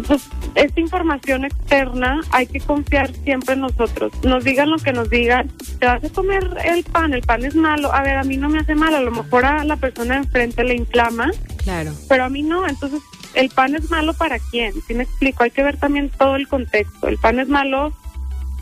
[0.08, 0.24] pues,
[0.56, 4.12] esta información externa hay que confiar siempre en nosotros.
[4.24, 5.50] Nos digan lo que nos digan.
[5.80, 7.94] Te vas a comer el pan, el pan es malo.
[7.94, 8.94] A ver, a mí no me hace mal.
[8.94, 11.32] A lo mejor a la persona enfrente le inflama.
[11.64, 11.94] Claro.
[12.10, 12.68] Pero a mí no.
[12.68, 13.02] Entonces,
[13.36, 14.74] ¿el pan es malo para quién?
[14.86, 17.08] Si me explico, hay que ver también todo el contexto.
[17.08, 17.94] El pan es malo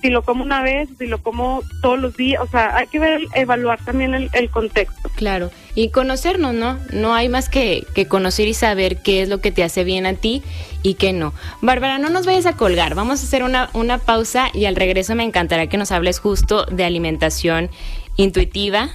[0.03, 2.99] si lo como una vez, si lo como todos los días, o sea, hay que
[2.99, 5.09] ver, evaluar también el, contexto.
[5.15, 6.77] Claro, y conocernos, ¿no?
[6.91, 10.05] No hay más que, que, conocer y saber qué es lo que te hace bien
[10.05, 10.43] a ti
[10.81, 11.33] y qué no.
[11.61, 15.15] Bárbara, no nos vayas a colgar, vamos a hacer una, una pausa y al regreso
[15.15, 17.69] me encantará que nos hables justo de alimentación
[18.17, 18.89] intuitiva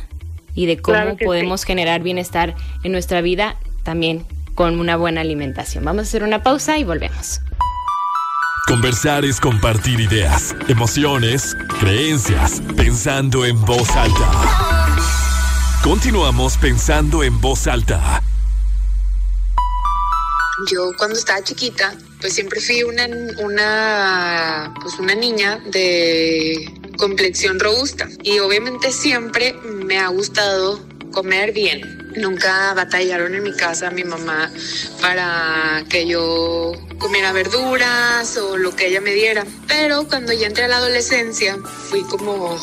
[0.54, 5.86] y de cómo podemos generar bienestar en nuestra vida también con una buena alimentación.
[5.86, 7.40] Vamos a hacer una pausa y volvemos.
[8.68, 15.00] Conversar es compartir ideas, emociones, creencias, pensando en voz alta.
[15.82, 18.22] Continuamos pensando en voz alta.
[20.70, 23.06] Yo cuando estaba chiquita, pues siempre fui una,
[23.38, 30.78] una, pues una niña de complexión robusta y obviamente siempre me ha gustado
[31.10, 32.10] comer bien.
[32.16, 34.50] Nunca batallaron en mi casa mi mamá
[35.00, 39.44] para que yo comiera verduras o lo que ella me diera.
[39.66, 41.56] Pero cuando ya entré a la adolescencia,
[41.88, 42.58] fui como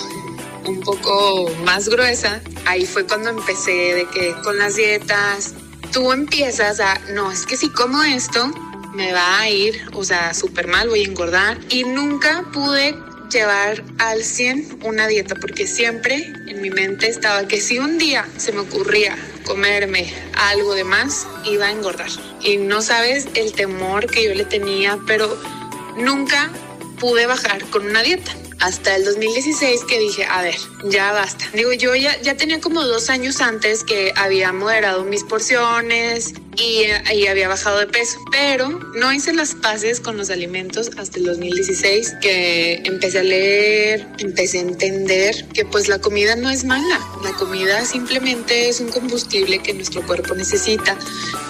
[0.65, 2.41] un poco más gruesa.
[2.65, 5.53] Ahí fue cuando empecé de que con las dietas,
[5.91, 8.51] tú empiezas a, no, es que si como esto,
[8.93, 11.59] me va a ir, o sea, súper mal, voy a engordar.
[11.69, 12.95] Y nunca pude
[13.31, 18.27] llevar al 100 una dieta porque siempre en mi mente estaba que si un día
[18.37, 22.09] se me ocurría comerme algo de más, iba a engordar.
[22.41, 25.37] Y no sabes el temor que yo le tenía, pero
[25.97, 26.51] nunca
[26.99, 31.45] pude bajar con una dieta hasta el 2016 que dije, a ver, ya basta.
[31.53, 36.83] Digo, yo ya, ya tenía como dos años antes que había moderado mis porciones y,
[37.13, 41.25] y, había bajado de peso, pero no hice las paces con los alimentos hasta el
[41.25, 47.01] 2016 que empecé a leer, empecé a entender que pues la comida no es mala,
[47.23, 50.97] la comida simplemente es un combustible que nuestro cuerpo necesita.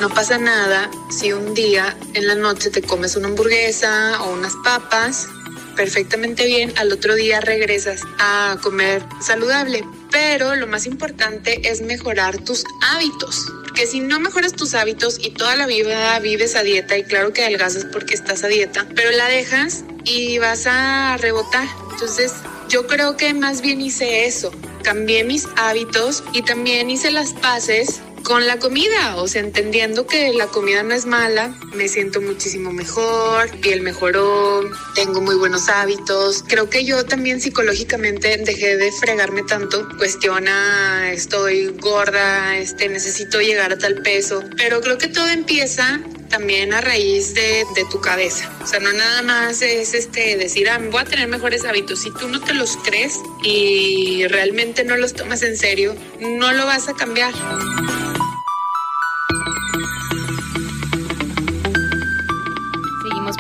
[0.02, 4.54] No pasa nada si un día en la noche te comes una hamburguesa o unas
[4.64, 5.28] papas
[5.76, 9.84] perfectamente bien, al otro día regresas a comer saludable.
[10.12, 13.46] Pero lo más importante es mejorar tus hábitos.
[13.64, 17.34] Porque si no mejoras tus hábitos y toda la vida vives a dieta, y claro
[17.34, 21.68] que adelgazas porque estás a dieta, pero la dejas y vas a rebotar.
[21.92, 22.34] Entonces,
[22.70, 24.52] yo creo que más bien hice eso.
[24.84, 30.34] Cambié mis hábitos y también hice las paces con la comida, o sea, entendiendo que
[30.34, 34.62] la comida no es mala, me siento muchísimo mejor, piel mejoró,
[34.96, 36.44] tengo muy buenos hábitos.
[36.48, 43.72] Creo que yo también psicológicamente dejé de fregarme tanto, cuestiona, estoy gorda, este, necesito llegar
[43.72, 46.02] a tal peso, pero creo que todo empieza
[46.38, 48.52] también a raíz de, de, tu cabeza.
[48.62, 52.02] O sea, no nada más es este decir, ah, voy a tener mejores hábitos.
[52.02, 56.66] Si tú no te los crees y realmente no los tomas en serio, no lo
[56.66, 57.34] vas a cambiar.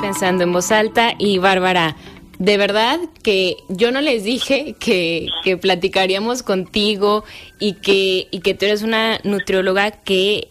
[0.02, 1.96] pensando en voz alta y Bárbara,
[2.38, 7.24] de verdad que yo no les dije que, que platicaríamos contigo
[7.60, 10.50] y que, y que tú eres una nutrióloga que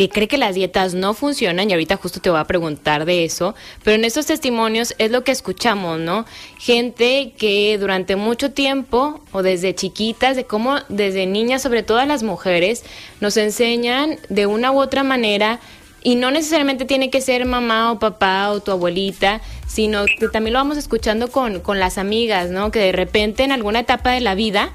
[0.00, 3.26] que cree que las dietas no funcionan y ahorita justo te voy a preguntar de
[3.26, 6.24] eso, pero en estos testimonios es lo que escuchamos, ¿no?
[6.56, 12.06] Gente que durante mucho tiempo o desde chiquitas, de cómo desde niñas, sobre todo a
[12.06, 12.82] las mujeres,
[13.20, 15.60] nos enseñan de una u otra manera
[16.02, 20.54] y no necesariamente tiene que ser mamá o papá o tu abuelita, sino que también
[20.54, 22.70] lo vamos escuchando con, con las amigas, ¿no?
[22.70, 24.72] Que de repente en alguna etapa de la vida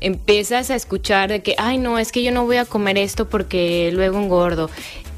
[0.00, 3.28] empiezas a escuchar de que, ay, no, es que yo no voy a comer esto
[3.28, 4.70] porque luego engordo.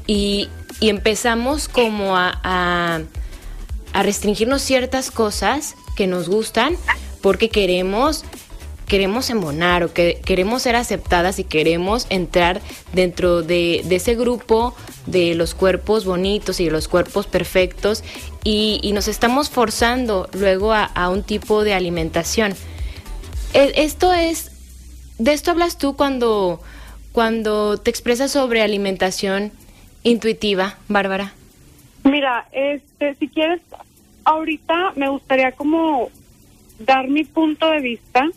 [0.07, 3.01] Y, y empezamos como a, a,
[3.93, 6.75] a restringirnos ciertas cosas que nos gustan
[7.21, 8.25] porque queremos
[8.91, 12.59] queremos embonar o que queremos ser aceptadas y queremos entrar
[12.91, 14.75] dentro de, ese grupo
[15.05, 18.03] de los cuerpos bonitos y de los cuerpos perfectos
[18.43, 22.53] y, nos estamos forzando luego a, un tipo de alimentación.
[23.53, 24.50] E, esto es,
[25.23, 26.59] de esto hablas tú cuando,
[27.11, 29.51] cuando te expresas sobre alimentación
[30.03, 31.33] intuitiva, Bárbara.
[32.03, 33.61] Mira, este, si quieres,
[34.23, 36.09] ahorita me gustaría como
[36.79, 38.27] dar mi punto de vista,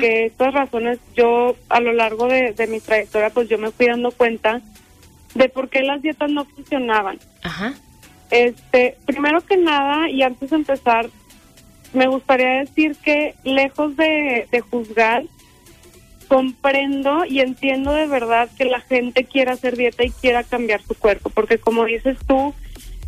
[0.00, 3.86] que estas razones yo a lo largo de, de mi trayectoria pues yo me fui
[3.86, 4.60] dando cuenta
[5.36, 7.20] de por qué las dietas no funcionaban.
[7.44, 7.74] Ajá.
[8.30, 11.08] Este, primero que nada, y antes de empezar,
[11.92, 15.22] me gustaría decir que lejos de, de juzgar,
[16.28, 20.94] comprendo y entiendo de verdad que la gente quiera hacer dieta y quiera cambiar su
[20.94, 22.54] cuerpo, porque como dices tú,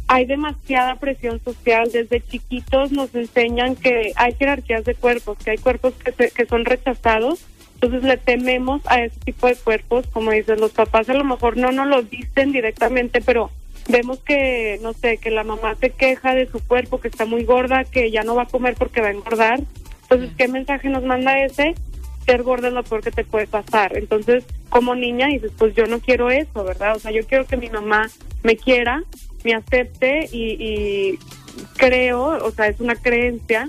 [0.09, 1.89] hay demasiada presión social.
[1.93, 6.64] Desde chiquitos nos enseñan que hay jerarquías de cuerpos, que hay cuerpos que, que son
[6.64, 7.47] rechazados.
[7.75, 11.57] Entonces le tememos a ese tipo de cuerpos, como dices, los papás a lo mejor
[11.57, 13.51] no nos lo dicen directamente, pero
[13.89, 17.45] vemos que, no sé, que la mamá se queja de su cuerpo, que está muy
[17.45, 19.61] gorda, que ya no va a comer porque va a engordar.
[20.03, 21.75] Entonces, ¿qué mensaje nos manda ese?
[22.31, 23.97] Ser gorda es lo peor que te puede pasar.
[23.97, 26.95] Entonces, como niña dices, pues yo no quiero eso, ¿verdad?
[26.95, 28.09] O sea, yo quiero que mi mamá
[28.45, 29.03] me quiera,
[29.43, 31.18] me acepte y, y
[31.76, 33.68] creo, o sea, es una creencia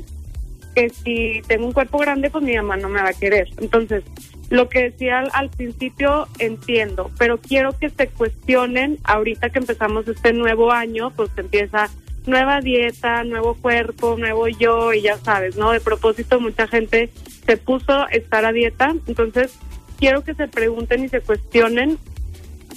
[0.76, 3.47] que si tengo un cuerpo grande, pues mi mamá no me va a querer.
[3.57, 4.03] Entonces,
[4.51, 10.34] lo que decía al, principio entiendo, pero quiero que se cuestionen ahorita que empezamos este
[10.34, 11.89] nuevo año, pues empieza
[12.26, 15.72] nueva dieta, nuevo cuerpo, nuevo yo y ya sabes, ¿no?
[15.72, 17.09] De propósito mucha gente
[17.45, 19.57] se puso a estar a dieta, entonces
[19.97, 21.97] quiero que se pregunten y se cuestionen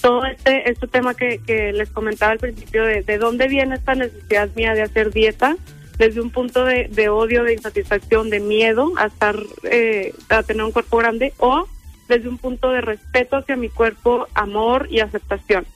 [0.01, 3.95] todo este este tema que, que les comentaba al principio de, de dónde viene esta
[3.95, 5.57] necesidad mía de hacer dieta
[5.99, 10.65] desde un punto de, de odio, de insatisfacción, de miedo a estar, eh, a tener
[10.65, 11.67] un cuerpo grande, o
[12.09, 15.67] desde un punto de respeto hacia mi cuerpo, amor y aceptación.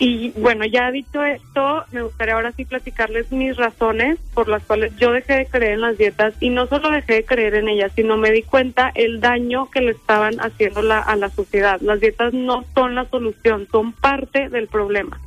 [0.00, 4.96] Y bueno, ya dicho esto, me gustaría ahora sí platicarles mis razones por las cuales
[4.96, 7.90] yo dejé de creer en las dietas y no solo dejé de creer en ellas,
[7.96, 11.80] sino me di cuenta el daño que le estaban haciendo la, a la sociedad.
[11.80, 15.20] Las dietas no son la solución, son parte del problema.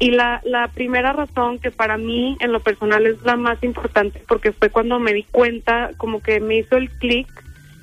[0.00, 4.20] Y la, la primera razón que para mí en lo personal es la más importante
[4.26, 7.28] porque fue cuando me di cuenta, como que me hizo el clic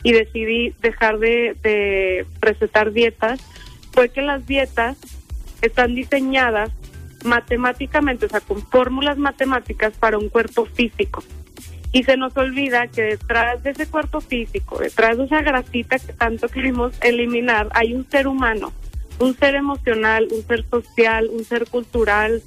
[0.04, 3.40] y decidí dejar de, de recetar dietas,
[3.94, 4.98] fue que las dietas
[5.68, 6.72] están diseñadas
[7.24, 11.24] matemáticamente, o sea, con fórmulas matemáticas para un cuerpo físico.
[11.92, 16.14] Y se nos olvida que detrás de ese cuerpo físico, detrás de esa grasita que
[16.14, 18.72] tanto queremos eliminar, hay un ser humano
[19.20, 22.42] un ser emocional, un ser social, un ser cultural,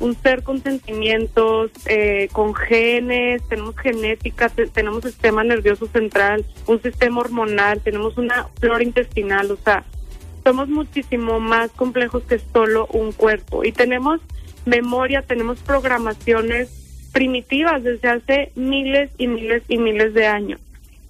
[0.00, 7.20] un ser con sentimientos, eh, con genes, tenemos genética, tenemos sistema nervioso central, un sistema
[7.20, 9.84] hormonal, tenemos una flora intestinal, o sea,
[10.42, 14.20] somos muchísimo más complejos que solo un cuerpo y tenemos
[14.66, 20.60] memoria, tenemos programaciones primitivas desde hace miles y miles y miles de años.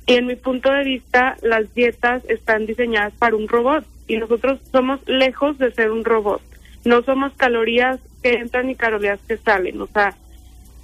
[0.07, 4.59] Y en mi punto de vista, las dietas están diseñadas para un robot y nosotros
[4.73, 6.41] somos lejos de ser un robot.
[6.85, 9.83] No somos calorías que entran y calorías que salen.
[9.83, 10.15] O sea,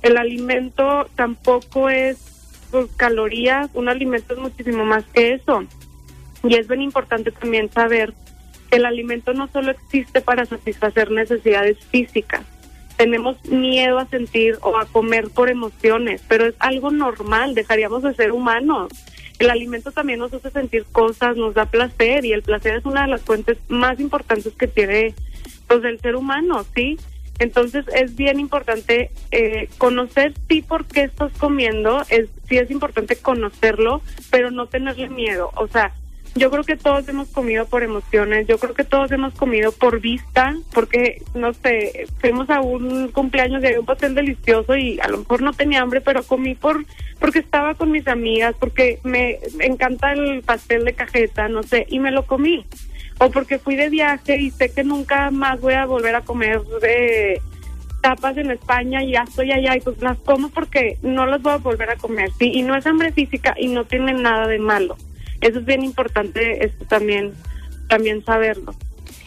[0.02, 5.64] el alimento tampoco es pues, calorías, un alimento es muchísimo más que eso.
[6.42, 8.12] Y es bien importante también saber
[8.74, 12.42] el alimento no solo existe para satisfacer necesidades físicas.
[12.96, 18.14] Tenemos miedo a sentir o a comer por emociones, pero es algo normal, dejaríamos de
[18.14, 18.92] ser humanos
[19.38, 23.02] el alimento también nos hace sentir cosas, nos da placer y el placer es una
[23.02, 25.14] de las fuentes más importantes que tiene
[25.66, 26.98] pues el ser humano, ¿sí?
[27.40, 33.16] Entonces es bien importante eh, conocer sí por qué estás comiendo, es sí es importante
[33.16, 35.50] conocerlo, pero no tenerle miedo.
[35.56, 35.92] O sea,
[36.34, 40.00] yo creo que todos hemos comido por emociones, yo creo que todos hemos comido por
[40.00, 45.08] vista, porque, no sé, fuimos a un cumpleaños y había un pastel delicioso y a
[45.08, 46.84] lo mejor no tenía hambre, pero comí por
[47.20, 51.98] porque estaba con mis amigas, porque me encanta el pastel de cajeta, no sé, y
[52.00, 52.66] me lo comí.
[53.18, 56.60] O porque fui de viaje y sé que nunca más voy a volver a comer
[56.82, 57.40] de
[58.02, 61.52] tapas en España y ya estoy allá y pues las como porque no las voy
[61.52, 64.58] a volver a comer, sí, y no es hambre física y no tiene nada de
[64.58, 64.96] malo.
[65.44, 67.34] Eso es bien importante esto también,
[67.88, 68.74] también saberlo.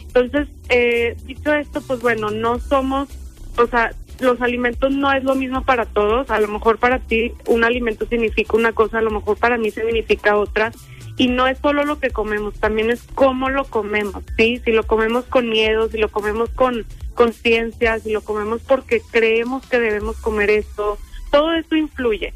[0.00, 3.08] Entonces, eh, dicho esto, pues bueno, no somos,
[3.56, 6.28] o sea, los alimentos no es lo mismo para todos.
[6.32, 9.70] A lo mejor para ti un alimento significa una cosa, a lo mejor para mí
[9.70, 10.72] significa otra.
[11.16, 14.60] Y no es solo lo que comemos, también es cómo lo comemos, ¿sí?
[14.64, 19.64] Si lo comemos con miedo, si lo comemos con conciencia, si lo comemos porque creemos
[19.68, 20.98] que debemos comer eso,
[21.30, 22.34] todo eso influye.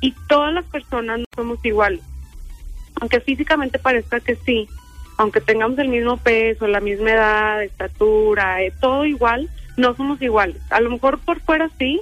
[0.00, 2.00] Y todas las personas no somos iguales
[3.00, 4.68] aunque físicamente parezca que sí,
[5.16, 10.60] aunque tengamos el mismo peso, la misma edad, estatura, eh, todo igual, no somos iguales.
[10.70, 12.00] A lo mejor por fuera sí,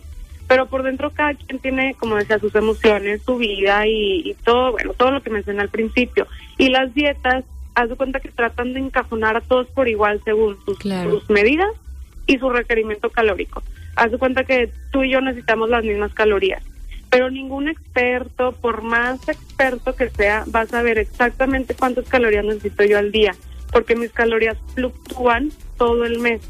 [0.48, 4.92] pero por dentro cada quien tiene, como decía, sus emociones, su vida y, todo, bueno,
[4.94, 6.26] todo lo que mencioné al principio.
[6.58, 10.58] Y las dietas, haz de cuenta que tratan de encajonar a todos por igual según
[10.64, 11.70] sus, sus medidas
[12.26, 13.62] y su requerimiento calórico.
[13.96, 16.62] Haz de cuenta que tú y yo necesitamos las mismas calorías
[17.12, 22.84] pero ningún experto, por más experto que sea, va a saber exactamente cuántas calorías necesito
[22.84, 23.36] yo al día,
[23.70, 26.40] porque mis calorías fluctúan todo el mes.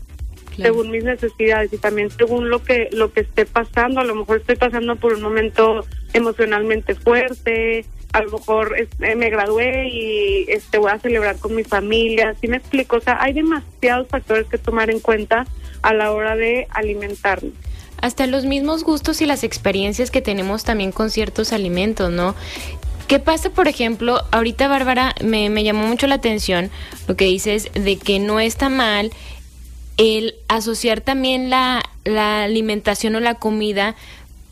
[0.57, 4.37] según mis necesidades y también según lo que lo que esté pasando a lo mejor
[4.37, 10.77] estoy pasando por un momento emocionalmente fuerte a lo mejor eh, me gradué y este
[10.77, 12.97] voy a celebrar con mi familia, ¿sí me explico?
[12.97, 15.47] O sea, hay demasiados factores que tomar en cuenta
[15.81, 17.55] a la hora de alimentarnos.
[18.03, 22.35] Hasta los mismos gustos y las experiencias que tenemos también con ciertos alimentos, ¿no?
[23.09, 26.71] ¿Qué pasa, por ejemplo, ahorita Bárbara, me, llamó mucho la atención
[27.09, 29.11] lo que dices de que no está mal
[29.97, 33.97] el asociar también la alimentación o la comida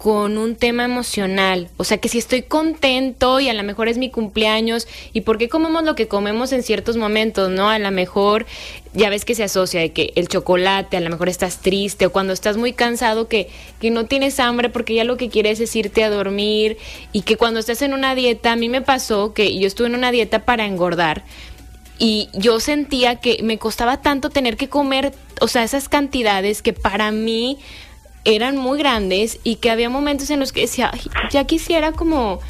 [0.03, 1.69] con un tema emocional.
[1.77, 5.37] O sea, que si estoy contento y a lo mejor es mi cumpleaños, ¿y por
[5.37, 7.69] qué comemos lo que comemos en ciertos momentos, no?
[7.69, 8.47] A lo mejor
[8.95, 12.13] ya ves que se asocia de que el chocolate, a lo mejor estás triste o
[12.13, 15.77] cuando estás muy cansado que, que no tienes hambre porque ya lo que quieres es
[15.77, 16.79] irte a dormir
[17.13, 19.97] y que cuando estás en una dieta, a mí me pasó que yo estuve en
[19.97, 21.25] una dieta para engordar.
[21.99, 26.73] Y yo sentía que me costaba tanto tener que comer, o sea, esas cantidades que
[26.73, 27.59] para mí
[28.25, 30.93] eran muy grandes y que había momentos en los que decía,
[31.31, 32.41] ya quisiera como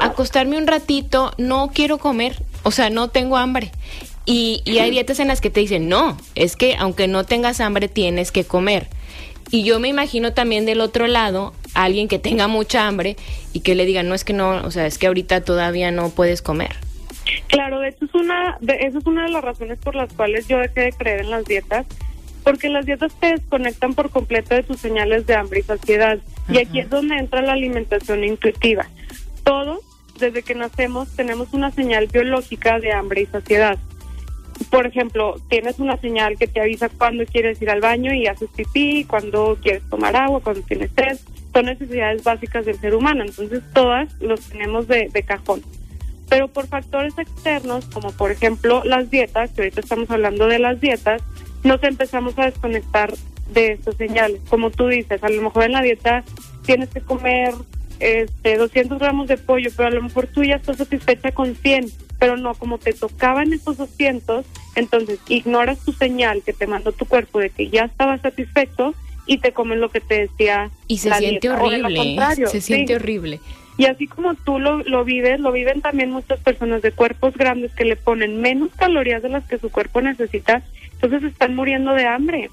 [0.00, 3.72] acostarme un ratito, no quiero comer, o sea, no tengo hambre.
[4.24, 7.88] Y, hay dietas en las que te dicen, no, es que aunque no tengas hambre
[7.88, 8.88] tienes que comer.
[9.50, 13.16] Y yo me imagino también del otro lado alguien que tenga mucha hambre
[13.54, 16.10] y que le digan, no es que no, o sea, es que ahorita todavía no
[16.10, 16.76] puedes comer.
[17.46, 20.58] Claro, de es una, de, eso es una de las razones por las cuales yo
[20.58, 21.86] dejé de creer en las dietas
[22.48, 26.18] porque las dietas te desconectan por completo de tus señales de hambre y saciedad.
[26.48, 28.86] Y aquí es donde entra la alimentación intuitiva.
[29.44, 29.80] Todos,
[30.18, 33.76] desde que nacemos, tenemos una señal biológica de hambre y saciedad.
[34.70, 38.48] Por ejemplo, tienes una señal que te avisa cuando quieres ir al baño y haces
[38.56, 41.18] pipí, cuando quieres tomar agua, cuando tienes sed.
[41.52, 45.60] Son necesidades básicas del ser humano, entonces todas los tenemos de, de cajón.
[46.30, 50.80] Pero por factores externos, como por ejemplo las dietas, que ahorita estamos hablando de las
[50.80, 51.22] dietas,
[51.64, 53.12] nos empezamos a desconectar
[53.52, 54.40] de esas señales.
[54.48, 56.24] Como tú dices, a lo mejor en la dieta
[56.64, 57.54] tienes que comer
[58.00, 61.90] este 200 gramos de pollo, pero a lo mejor tú ya estás satisfecha con 100,
[62.18, 64.44] pero no, como te tocaban esos 200,
[64.76, 68.94] entonces ignoras tu señal que te mandó tu cuerpo de que ya estaba satisfecho
[69.26, 70.70] y te comes lo que te decía.
[70.86, 72.46] Y se siente horrible, ¿eh?
[72.46, 73.40] se siente horrible.
[73.76, 77.72] Y así como tú lo, lo vives, lo viven también muchas personas de cuerpos grandes
[77.74, 80.64] que le ponen menos calorías de las que su cuerpo necesita
[81.00, 82.50] entonces están muriendo de hambre.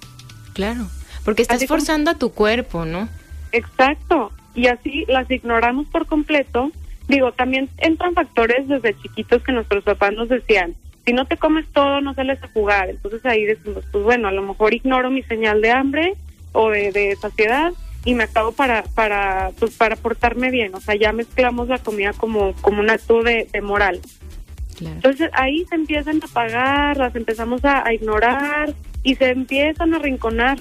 [0.54, 0.88] Claro,
[1.24, 3.10] porque estás forzando a tu cuerpo, ¿no?
[3.52, 6.72] Exacto, y así las ignoramos por completo.
[7.08, 10.76] Digo, también entran factores desde chiquitos que nuestros papás nos decían,
[11.06, 12.90] si no te comes todo, no sales a jugar.
[12.90, 16.16] Entonces ahí decimos, pues bueno, a lo mejor ignoro mi señal de hambre
[16.52, 17.74] o de, saciedad
[18.06, 20.74] y me acabo para para pues para portarme bien.
[20.74, 24.00] O sea, ya mezclamos la comida como, como un acto de moral.
[24.80, 28.74] Entonces ahí se empiezan a pagar, las empezamos a, ignorar
[29.04, 30.60] y se empiezan a rinconar.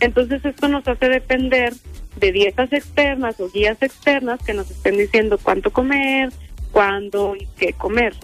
[0.00, 1.74] Entonces esto nos hace depender
[2.16, 6.32] de dietas externas o guías externas que nos estén diciendo cuánto comer,
[6.72, 8.14] cuándo y qué comer.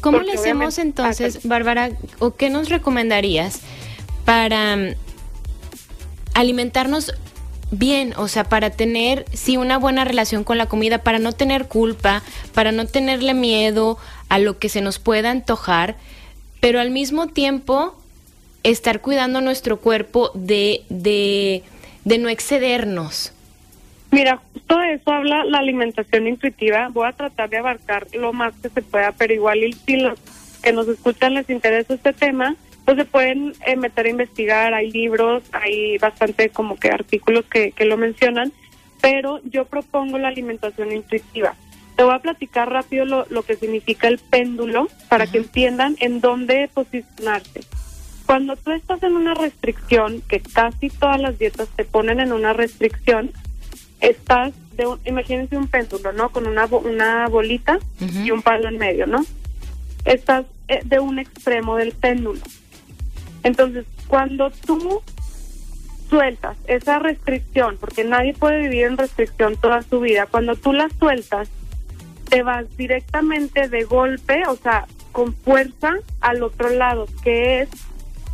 [0.00, 3.60] ¿Cómo le hacemos entonces, Bárbara, o qué nos recomendarías
[4.24, 4.94] para mm,
[6.34, 7.14] alimentarnos
[7.72, 11.66] bien, o sea, para tener, sí, una buena relación con la comida, para no tener
[11.66, 12.22] culpa,
[12.54, 13.98] para no tenerle miedo
[14.32, 15.94] a lo que se nos pueda antojar,
[16.58, 17.94] pero al mismo tiempo
[18.62, 21.62] estar cuidando nuestro cuerpo de, de,
[22.06, 23.34] de no excedernos.
[24.10, 26.88] Mira, justo eso habla la alimentación intuitiva.
[26.88, 30.18] Voy a tratar de abarcar lo más que se pueda, pero igual y si los
[30.62, 32.56] que nos escuchan les interesa este tema,
[32.86, 37.74] pues se pueden eh, meter a investigar, hay libros, hay bastante como que artículos que
[37.84, 38.50] lo mencionan,
[39.02, 41.54] pero yo propongo la alimentación intuitiva.
[41.96, 46.20] Te voy a platicar rápido lo, lo que significa el péndulo para que entiendan en
[46.20, 47.60] dónde posicionarse.
[48.26, 52.52] Cuando tú estás en una restricción, que casi todas las dietas te ponen en una
[52.52, 53.30] restricción,
[54.00, 56.30] estás, de imagínense un péndulo, ¿no?
[56.30, 59.24] Con una, una bolita y un palo en medio, ¿no?
[60.04, 62.40] Estás eh, de un extremo del péndulo.
[63.42, 65.02] Entonces, cuando tú
[66.08, 70.88] sueltas esa restricción, porque nadie puede vivir en restricción toda su vida, cuando tú la
[70.98, 71.48] sueltas,
[72.32, 77.68] te vas directamente de golpe, o sea, con fuerza al otro lado, que es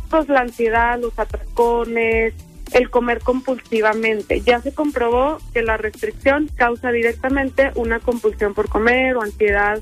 [0.09, 2.33] pues la ansiedad, los atracones,
[2.71, 4.39] el comer compulsivamente.
[4.39, 9.81] Ya se comprobó que la restricción causa directamente una compulsión por comer o ansiedad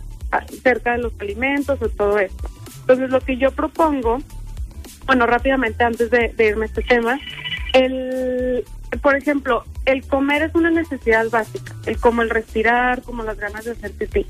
[0.64, 2.50] cerca de los alimentos o todo esto.
[2.82, 4.18] Entonces lo que yo propongo
[5.08, 7.20] bueno, rápidamente antes de, irme a este tema,
[7.74, 8.47] el,
[9.02, 13.66] por ejemplo, el comer es una necesidad básica, el como el respirar, como las ganas
[13.66, 14.26] de hacer pipí.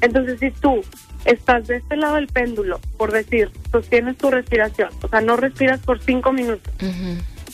[0.00, 0.82] Entonces, si tú
[1.24, 5.80] estás de este lado del péndulo, por decir, sostienes tu respiración, o sea, no respiras
[5.80, 6.72] por cinco minutos.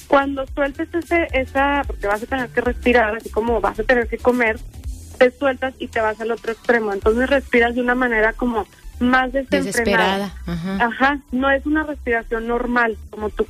[0.08, 4.08] Cuando sueltes ese, esa, porque vas a tener que respirar, así como vas a tener
[4.08, 4.58] que comer,
[5.18, 6.92] te sueltas y te vas al otro extremo.
[6.92, 8.66] Entonces respiras de una manera como
[9.00, 10.32] más desesperada.
[10.46, 11.20] Ajá.
[11.32, 13.46] no es una respiración normal como tú,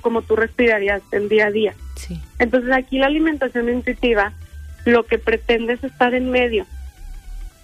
[0.00, 1.74] como tú respirarías el día a día.
[1.94, 2.20] Sí.
[2.38, 4.32] Entonces aquí la alimentación intuitiva
[4.84, 6.66] lo que pretende es estar en medio,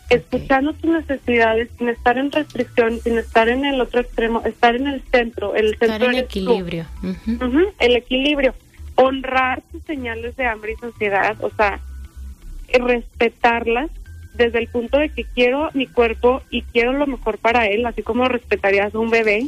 [0.08, 4.86] escuchando tus necesidades sin estar en restricción, sin estar en el otro extremo, estar en
[4.86, 6.86] el centro, el centro en equilibrio.
[7.78, 8.54] el equilibrio,
[8.94, 11.80] honrar tus señales de hambre y sociedad, o sea,
[12.72, 13.90] respetarlas
[14.34, 18.02] desde el punto de que quiero mi cuerpo y quiero lo mejor para él, así
[18.02, 19.46] como respetarías a un bebé.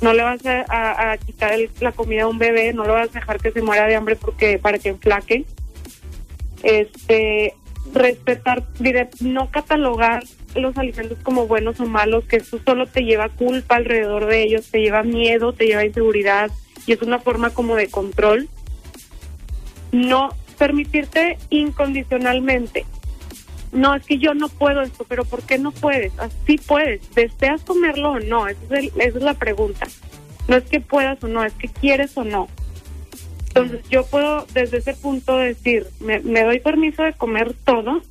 [0.00, 3.40] No le vas a, quitar la comida a un bebé, no lo vas a dejar
[3.40, 5.44] que se muera de hambre porque para que enflaque.
[6.62, 7.54] Este,
[7.92, 8.64] respetar,
[9.20, 10.22] no catalogar
[10.54, 14.70] los alimentos como buenos o malos, que eso solo te lleva culpa alrededor de ellos,
[14.70, 16.50] te lleva miedo, te lleva inseguridad
[16.86, 18.48] y es una forma como de control.
[19.90, 22.86] No permitirte incondicionalmente
[23.72, 26.16] no, es que yo no puedo esto, pero ¿por qué no puedes?
[26.18, 27.12] Así puedes.
[27.14, 28.46] ¿Deseas comerlo o no?
[28.46, 29.86] Esa es, esa es la pregunta.
[30.46, 32.48] No es que puedas o no, es que quieres o no.
[33.48, 38.02] Entonces yo puedo desde ese punto decir, me, doy permiso de comer todo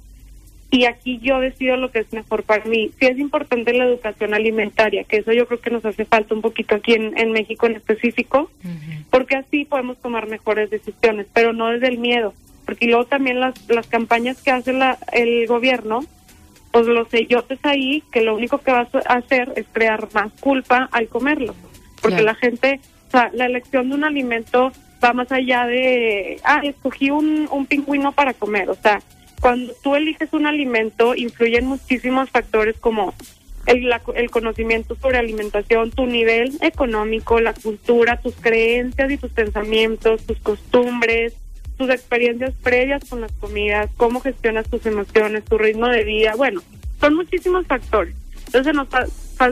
[0.70, 2.92] y aquí yo decido lo que es mejor para mí.
[3.00, 6.42] Sí es importante la educación alimentaria, que eso yo creo que nos hace falta un
[6.42, 8.52] poquito aquí en, México en específico,
[9.10, 12.34] porque así podemos tomar mejores decisiones, pero no desde el miedo
[12.72, 16.06] porque luego también las, las campañas que hace la, el gobierno,
[16.72, 20.88] pues los sellotes ahí, que lo único que vas a hacer es crear más culpa
[20.94, 21.54] al comerlo,
[22.02, 24.72] porque la gente, o sea, la elección de un alimento
[25.04, 29.02] va más allá de, ah, escogí un, un pingüino para comer, o sea,
[29.42, 33.14] cuando tú eliges un alimento, influyen muchísimos factores como
[33.66, 40.26] el, el, conocimiento sobre alimentación, tu nivel económico, la cultura, tus creencias y tus pensamientos,
[40.26, 41.34] tus costumbres,
[41.82, 46.62] tus experiencias previas con las comidas, cómo gestionas tus emociones, tu ritmo de vida, bueno,
[47.00, 48.16] son muchísimos factores.
[48.46, 48.88] Entonces nos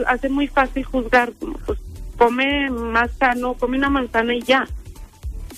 [0.06, 1.80] hace muy fácil juzgar, como pues
[2.16, 4.68] come más sano, come una manzana y ya.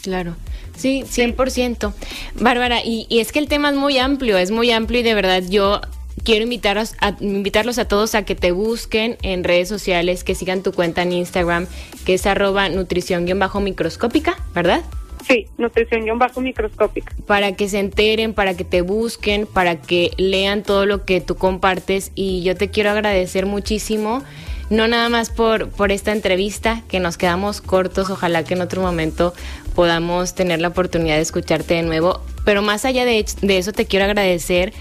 [0.03, 0.35] Claro.
[0.75, 1.93] Sí, 100%.
[2.41, 5.14] Bárbara, y, y es que el tema es muy amplio, es muy amplio y de
[5.14, 5.83] verdad yo
[6.25, 10.62] quiero invitaros a, invitarlos a todos a que te busquen en redes sociales, que sigan
[10.62, 11.66] tu cuenta en Instagram,
[12.07, 14.83] que es arroba nutrición-microscópica, ¿verdad?
[15.27, 17.14] Sí, nutrición bajo microscópica.
[17.27, 21.37] Para que se enteren, para que te busquen, para que lean todo lo que tú
[21.37, 24.23] compartes y yo te quiero agradecer muchísimo,
[24.70, 28.81] no nada más por, por esta entrevista, que nos quedamos cortos, ojalá que en otro
[28.83, 29.35] momento
[29.75, 33.87] podamos tener la oportunidad de escucharte de nuevo, pero más allá de, de eso te
[33.87, 34.73] quiero agradecer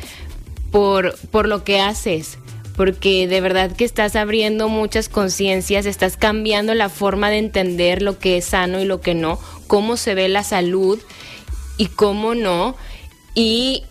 [0.71, 2.37] por, por lo que haces,
[2.75, 8.17] porque de verdad que estás abriendo muchas conciencias, estás cambiando la forma de entender lo
[8.19, 10.99] que es sano y lo que no, cómo se ve la salud
[11.77, 12.75] y cómo no.
[13.33, 13.83] Y,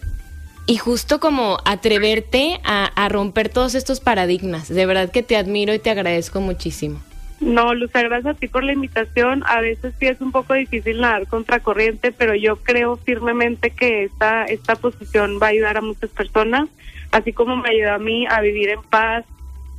[0.66, 4.68] y justo como atreverte a, romper todos estos paradigmas.
[4.68, 7.00] De verdad que te admiro y te agradezco muchísimo.
[7.40, 9.42] No, Luz, gracias a ti por la invitación.
[9.46, 14.44] A veces sí es un poco difícil nadar contracorriente, pero yo creo firmemente que esta,
[14.44, 16.68] esta posición va a ayudar a muchas personas,
[17.10, 19.24] así como me ayuda a mí a vivir en paz,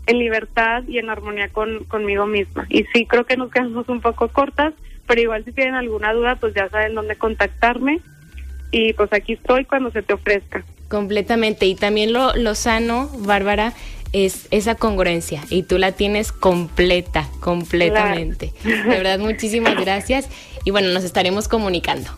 [0.08, 2.66] en libertad y en armonía con, conmigo misma.
[2.70, 4.74] Y sí, creo que nos quedamos un poco cortas,
[5.08, 8.00] pero igual si tienen alguna duda, pues ya saben dónde contactarme
[8.72, 10.64] y pues aquí estoy cuando se te ofrezca.
[10.90, 11.66] Completamente.
[11.66, 13.74] Y también lo, lo sano, Bárbara,
[14.14, 18.54] es esa congruencia y tú la tienes completa, completamente.
[18.64, 20.30] De verdad, muchísimas gracias
[20.64, 22.09] y bueno, nos estaremos comunicando.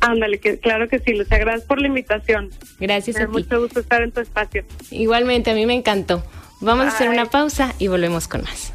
[0.00, 2.50] Ándale, que, claro que sí, Lucia, gracias por la invitación.
[2.78, 3.32] Gracias Me a ti.
[3.32, 4.64] Mucho gusto estar en tu espacio.
[4.90, 6.22] Igualmente, a mí me encantó.
[6.60, 8.72] Vamos a hacer una pausa y volvemos con más.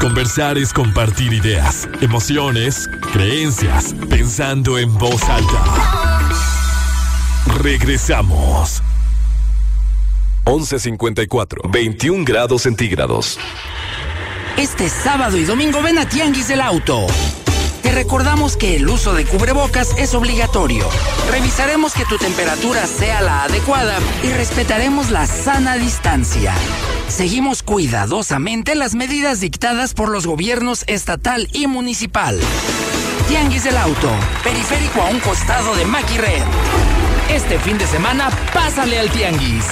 [0.00, 6.20] Conversar es compartir ideas, emociones, creencias, pensando en voz alta.
[7.60, 8.80] Regresamos.
[10.46, 13.38] 1154, 21 grados centígrados.
[14.58, 17.06] Este sábado y domingo ven a Tianguis del Auto.
[17.80, 20.88] Te recordamos que el uso de cubrebocas es obligatorio.
[21.30, 26.52] Revisaremos que tu temperatura sea la adecuada y respetaremos la sana distancia.
[27.06, 32.40] Seguimos cuidadosamente las medidas dictadas por los gobiernos estatal y municipal.
[33.28, 34.10] Tianguis del Auto,
[34.42, 36.42] periférico a un costado de Red.
[37.30, 39.66] Este fin de semana, pásale al Tianguis.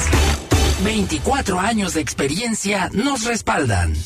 [0.84, 3.96] 24 años de experiencia nos respaldan.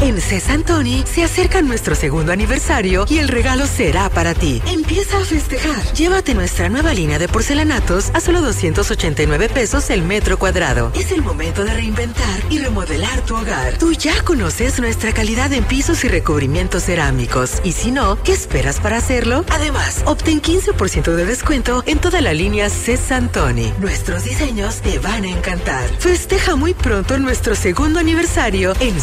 [0.00, 4.60] En Cesantoni se acerca nuestro segundo aniversario y el regalo será para ti.
[4.66, 5.82] Empieza a festejar.
[5.94, 10.90] Llévate nuestra nueva línea de porcelanatos a solo 289 pesos el metro cuadrado.
[10.94, 13.78] Es el momento de reinventar y remodelar tu hogar.
[13.78, 17.60] Tú ya conoces nuestra calidad en pisos y recubrimientos cerámicos.
[17.62, 19.44] Y si no, ¿qué esperas para hacerlo?
[19.50, 23.72] Además, obtén 15% de descuento en toda la línea Cesantoni.
[23.78, 25.88] Nuestros diseños te van a encantar.
[25.98, 29.00] Festeja muy pronto nuestro segundo aniversario en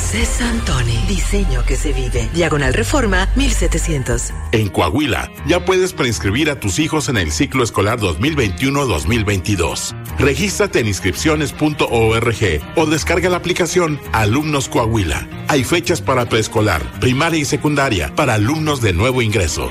[1.08, 2.30] Diseño que se vive.
[2.34, 4.32] Diagonal Reforma 1700.
[4.52, 9.96] En Coahuila, ya puedes preinscribir a tus hijos en el ciclo escolar 2021-2022.
[10.18, 15.28] Regístrate en inscripciones.org o descarga la aplicación Alumnos Coahuila.
[15.48, 19.70] Hay fechas para preescolar, primaria y secundaria para alumnos de nuevo ingreso.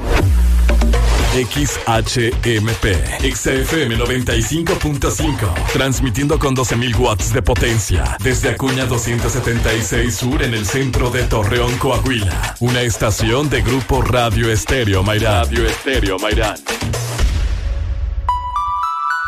[1.32, 2.86] XHMP,
[3.34, 11.10] XFM 95.5, transmitiendo con 12.000 watts de potencia desde Acuña 276 Sur en el centro
[11.10, 12.56] de Torreón, Coahuila.
[12.60, 15.46] Una estación de Grupo Radio Estéreo Mairán.
[15.46, 16.58] Radio Estéreo Mairán.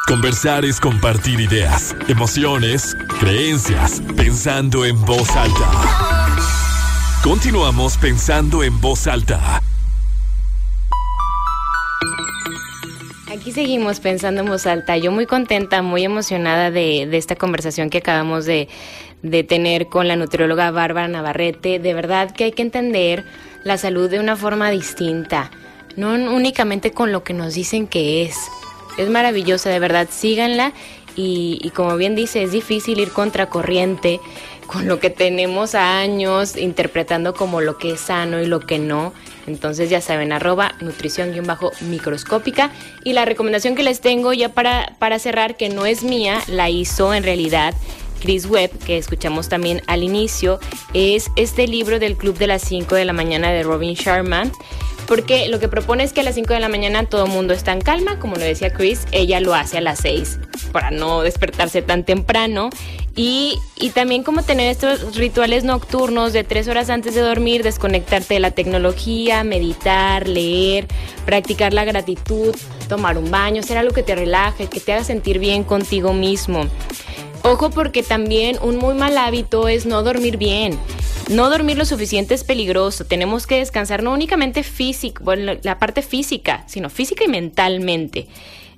[0.05, 5.71] Conversar es compartir ideas, emociones, creencias, pensando en voz alta.
[7.23, 9.61] Continuamos pensando en voz alta.
[13.31, 14.97] Aquí seguimos pensando en voz alta.
[14.97, 18.67] Yo muy contenta, muy emocionada de, esta conversación que acabamos de,
[19.21, 21.79] de tener con la nutrióloga Bárbara Navarrete.
[21.79, 23.23] De verdad que hay que entender
[23.63, 25.49] la salud de una forma distinta,
[25.95, 28.35] no únicamente con lo que nos dicen que es.
[28.97, 30.73] Es maravillosa, de verdad, síganla
[31.15, 34.19] y, como bien dice, es difícil ir contracorriente
[34.67, 38.79] con lo que tenemos a años interpretando como lo que es sano y lo que
[38.79, 39.13] no.
[39.45, 42.71] Entonces ya saben, arroba nutrición-microscópica.
[43.03, 46.69] Y la recomendación que les tengo ya para, para cerrar, que no es mía, la
[46.69, 47.75] hizo en realidad
[48.21, 50.59] Chris Webb, que escuchamos también al inicio,
[50.93, 54.51] es este libro del Club de las 5 de la mañana de Robin Sharma.
[55.07, 57.53] Porque lo que propone es que a las 5 de la mañana todo el mundo
[57.53, 60.39] está en calma, como lo decía Chris, ella lo hace a las 6
[60.71, 62.69] para no despertarse tan temprano.
[63.15, 68.33] Y, y, también como tener estos rituales nocturnos de tres horas antes de dormir, desconectarte
[68.33, 70.87] de la tecnología, meditar, leer,
[71.23, 72.55] practicar la gratitud,
[72.89, 76.65] tomar un baño, hacer algo que te relaje, que te haga sentir bien contigo mismo.
[77.43, 80.79] Ojo porque también un muy mal hábito es no dormir bien.
[81.29, 83.05] No dormir lo suficiente es peligroso.
[83.05, 88.27] Tenemos que descansar no únicamente físico, la parte física, sino física y mentalmente.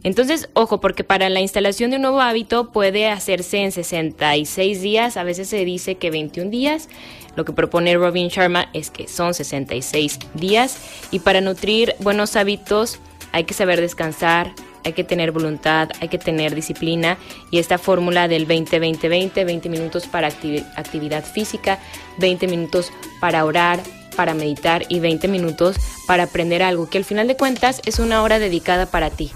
[0.03, 5.17] Entonces, ojo, porque para la instalación de un nuevo hábito puede hacerse en 66 días,
[5.17, 6.89] a veces se dice que 21 días.
[7.35, 10.77] Lo que propone Robin Sharma es que son 66 días
[11.11, 12.99] y para nutrir buenos hábitos
[13.31, 14.53] hay que saber descansar,
[14.85, 17.17] hay que tener voluntad, hay que tener disciplina
[17.51, 21.79] y esta fórmula del 20-20-20, 20 minutos para actividad física,
[22.19, 23.81] 20 minutos para orar,
[24.15, 25.77] para meditar y 20 minutos
[26.07, 29.31] para aprender algo, que al final de cuentas es una hora dedicada para ti.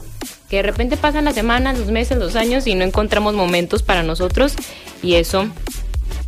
[0.50, 4.04] Que de repente pasan las semanas, los meses, los años y no encontramos momentos para
[4.04, 4.56] nosotros
[5.04, 5.50] y eso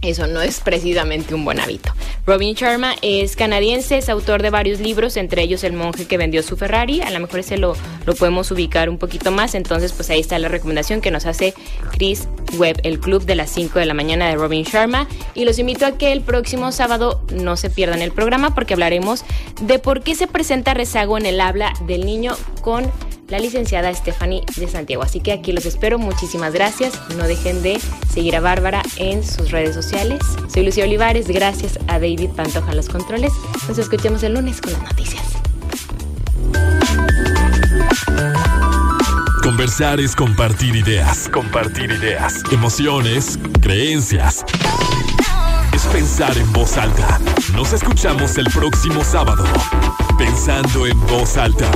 [0.02, 1.94] eso no es precisamente un buen hábito.
[2.26, 6.44] Robin Sharma es canadiense, es autor de varios libros, entre ellos El monje que vendió
[6.44, 7.02] su Ferrari.
[7.02, 7.76] A lo mejor ese lo,
[8.06, 9.56] lo podemos ubicar un poquito más.
[9.56, 11.54] Entonces, pues ahí está la recomendación que nos hace
[11.92, 12.28] Chris
[12.58, 15.08] Webb, el club de las 5 de la mañana de Robin Sharma.
[15.34, 19.24] Y los invito a que el próximo sábado no se pierdan el programa porque hablaremos
[19.62, 22.92] de por qué se presenta rezago en el habla del niño con
[23.32, 25.04] la licenciada Stephanie de Santiago.
[25.04, 25.98] Así que aquí los espero.
[25.98, 26.94] Muchísimas gracias.
[27.16, 27.80] No dejen de
[28.14, 30.20] seguir a Bárbara en sus redes sociales.
[30.54, 31.28] Soy Lucía Olivares.
[31.28, 33.32] Gracias a David Pantoja los controles.
[33.68, 35.24] Nos escuchamos el lunes con las noticias.
[39.42, 41.30] Conversar es compartir ideas.
[41.30, 42.44] Compartir ideas.
[42.52, 44.44] Emociones, creencias.
[45.74, 47.20] Es pensar en voz alta.
[47.56, 49.46] Nos escuchamos el próximo sábado.
[50.18, 51.72] Pensando en voz alta.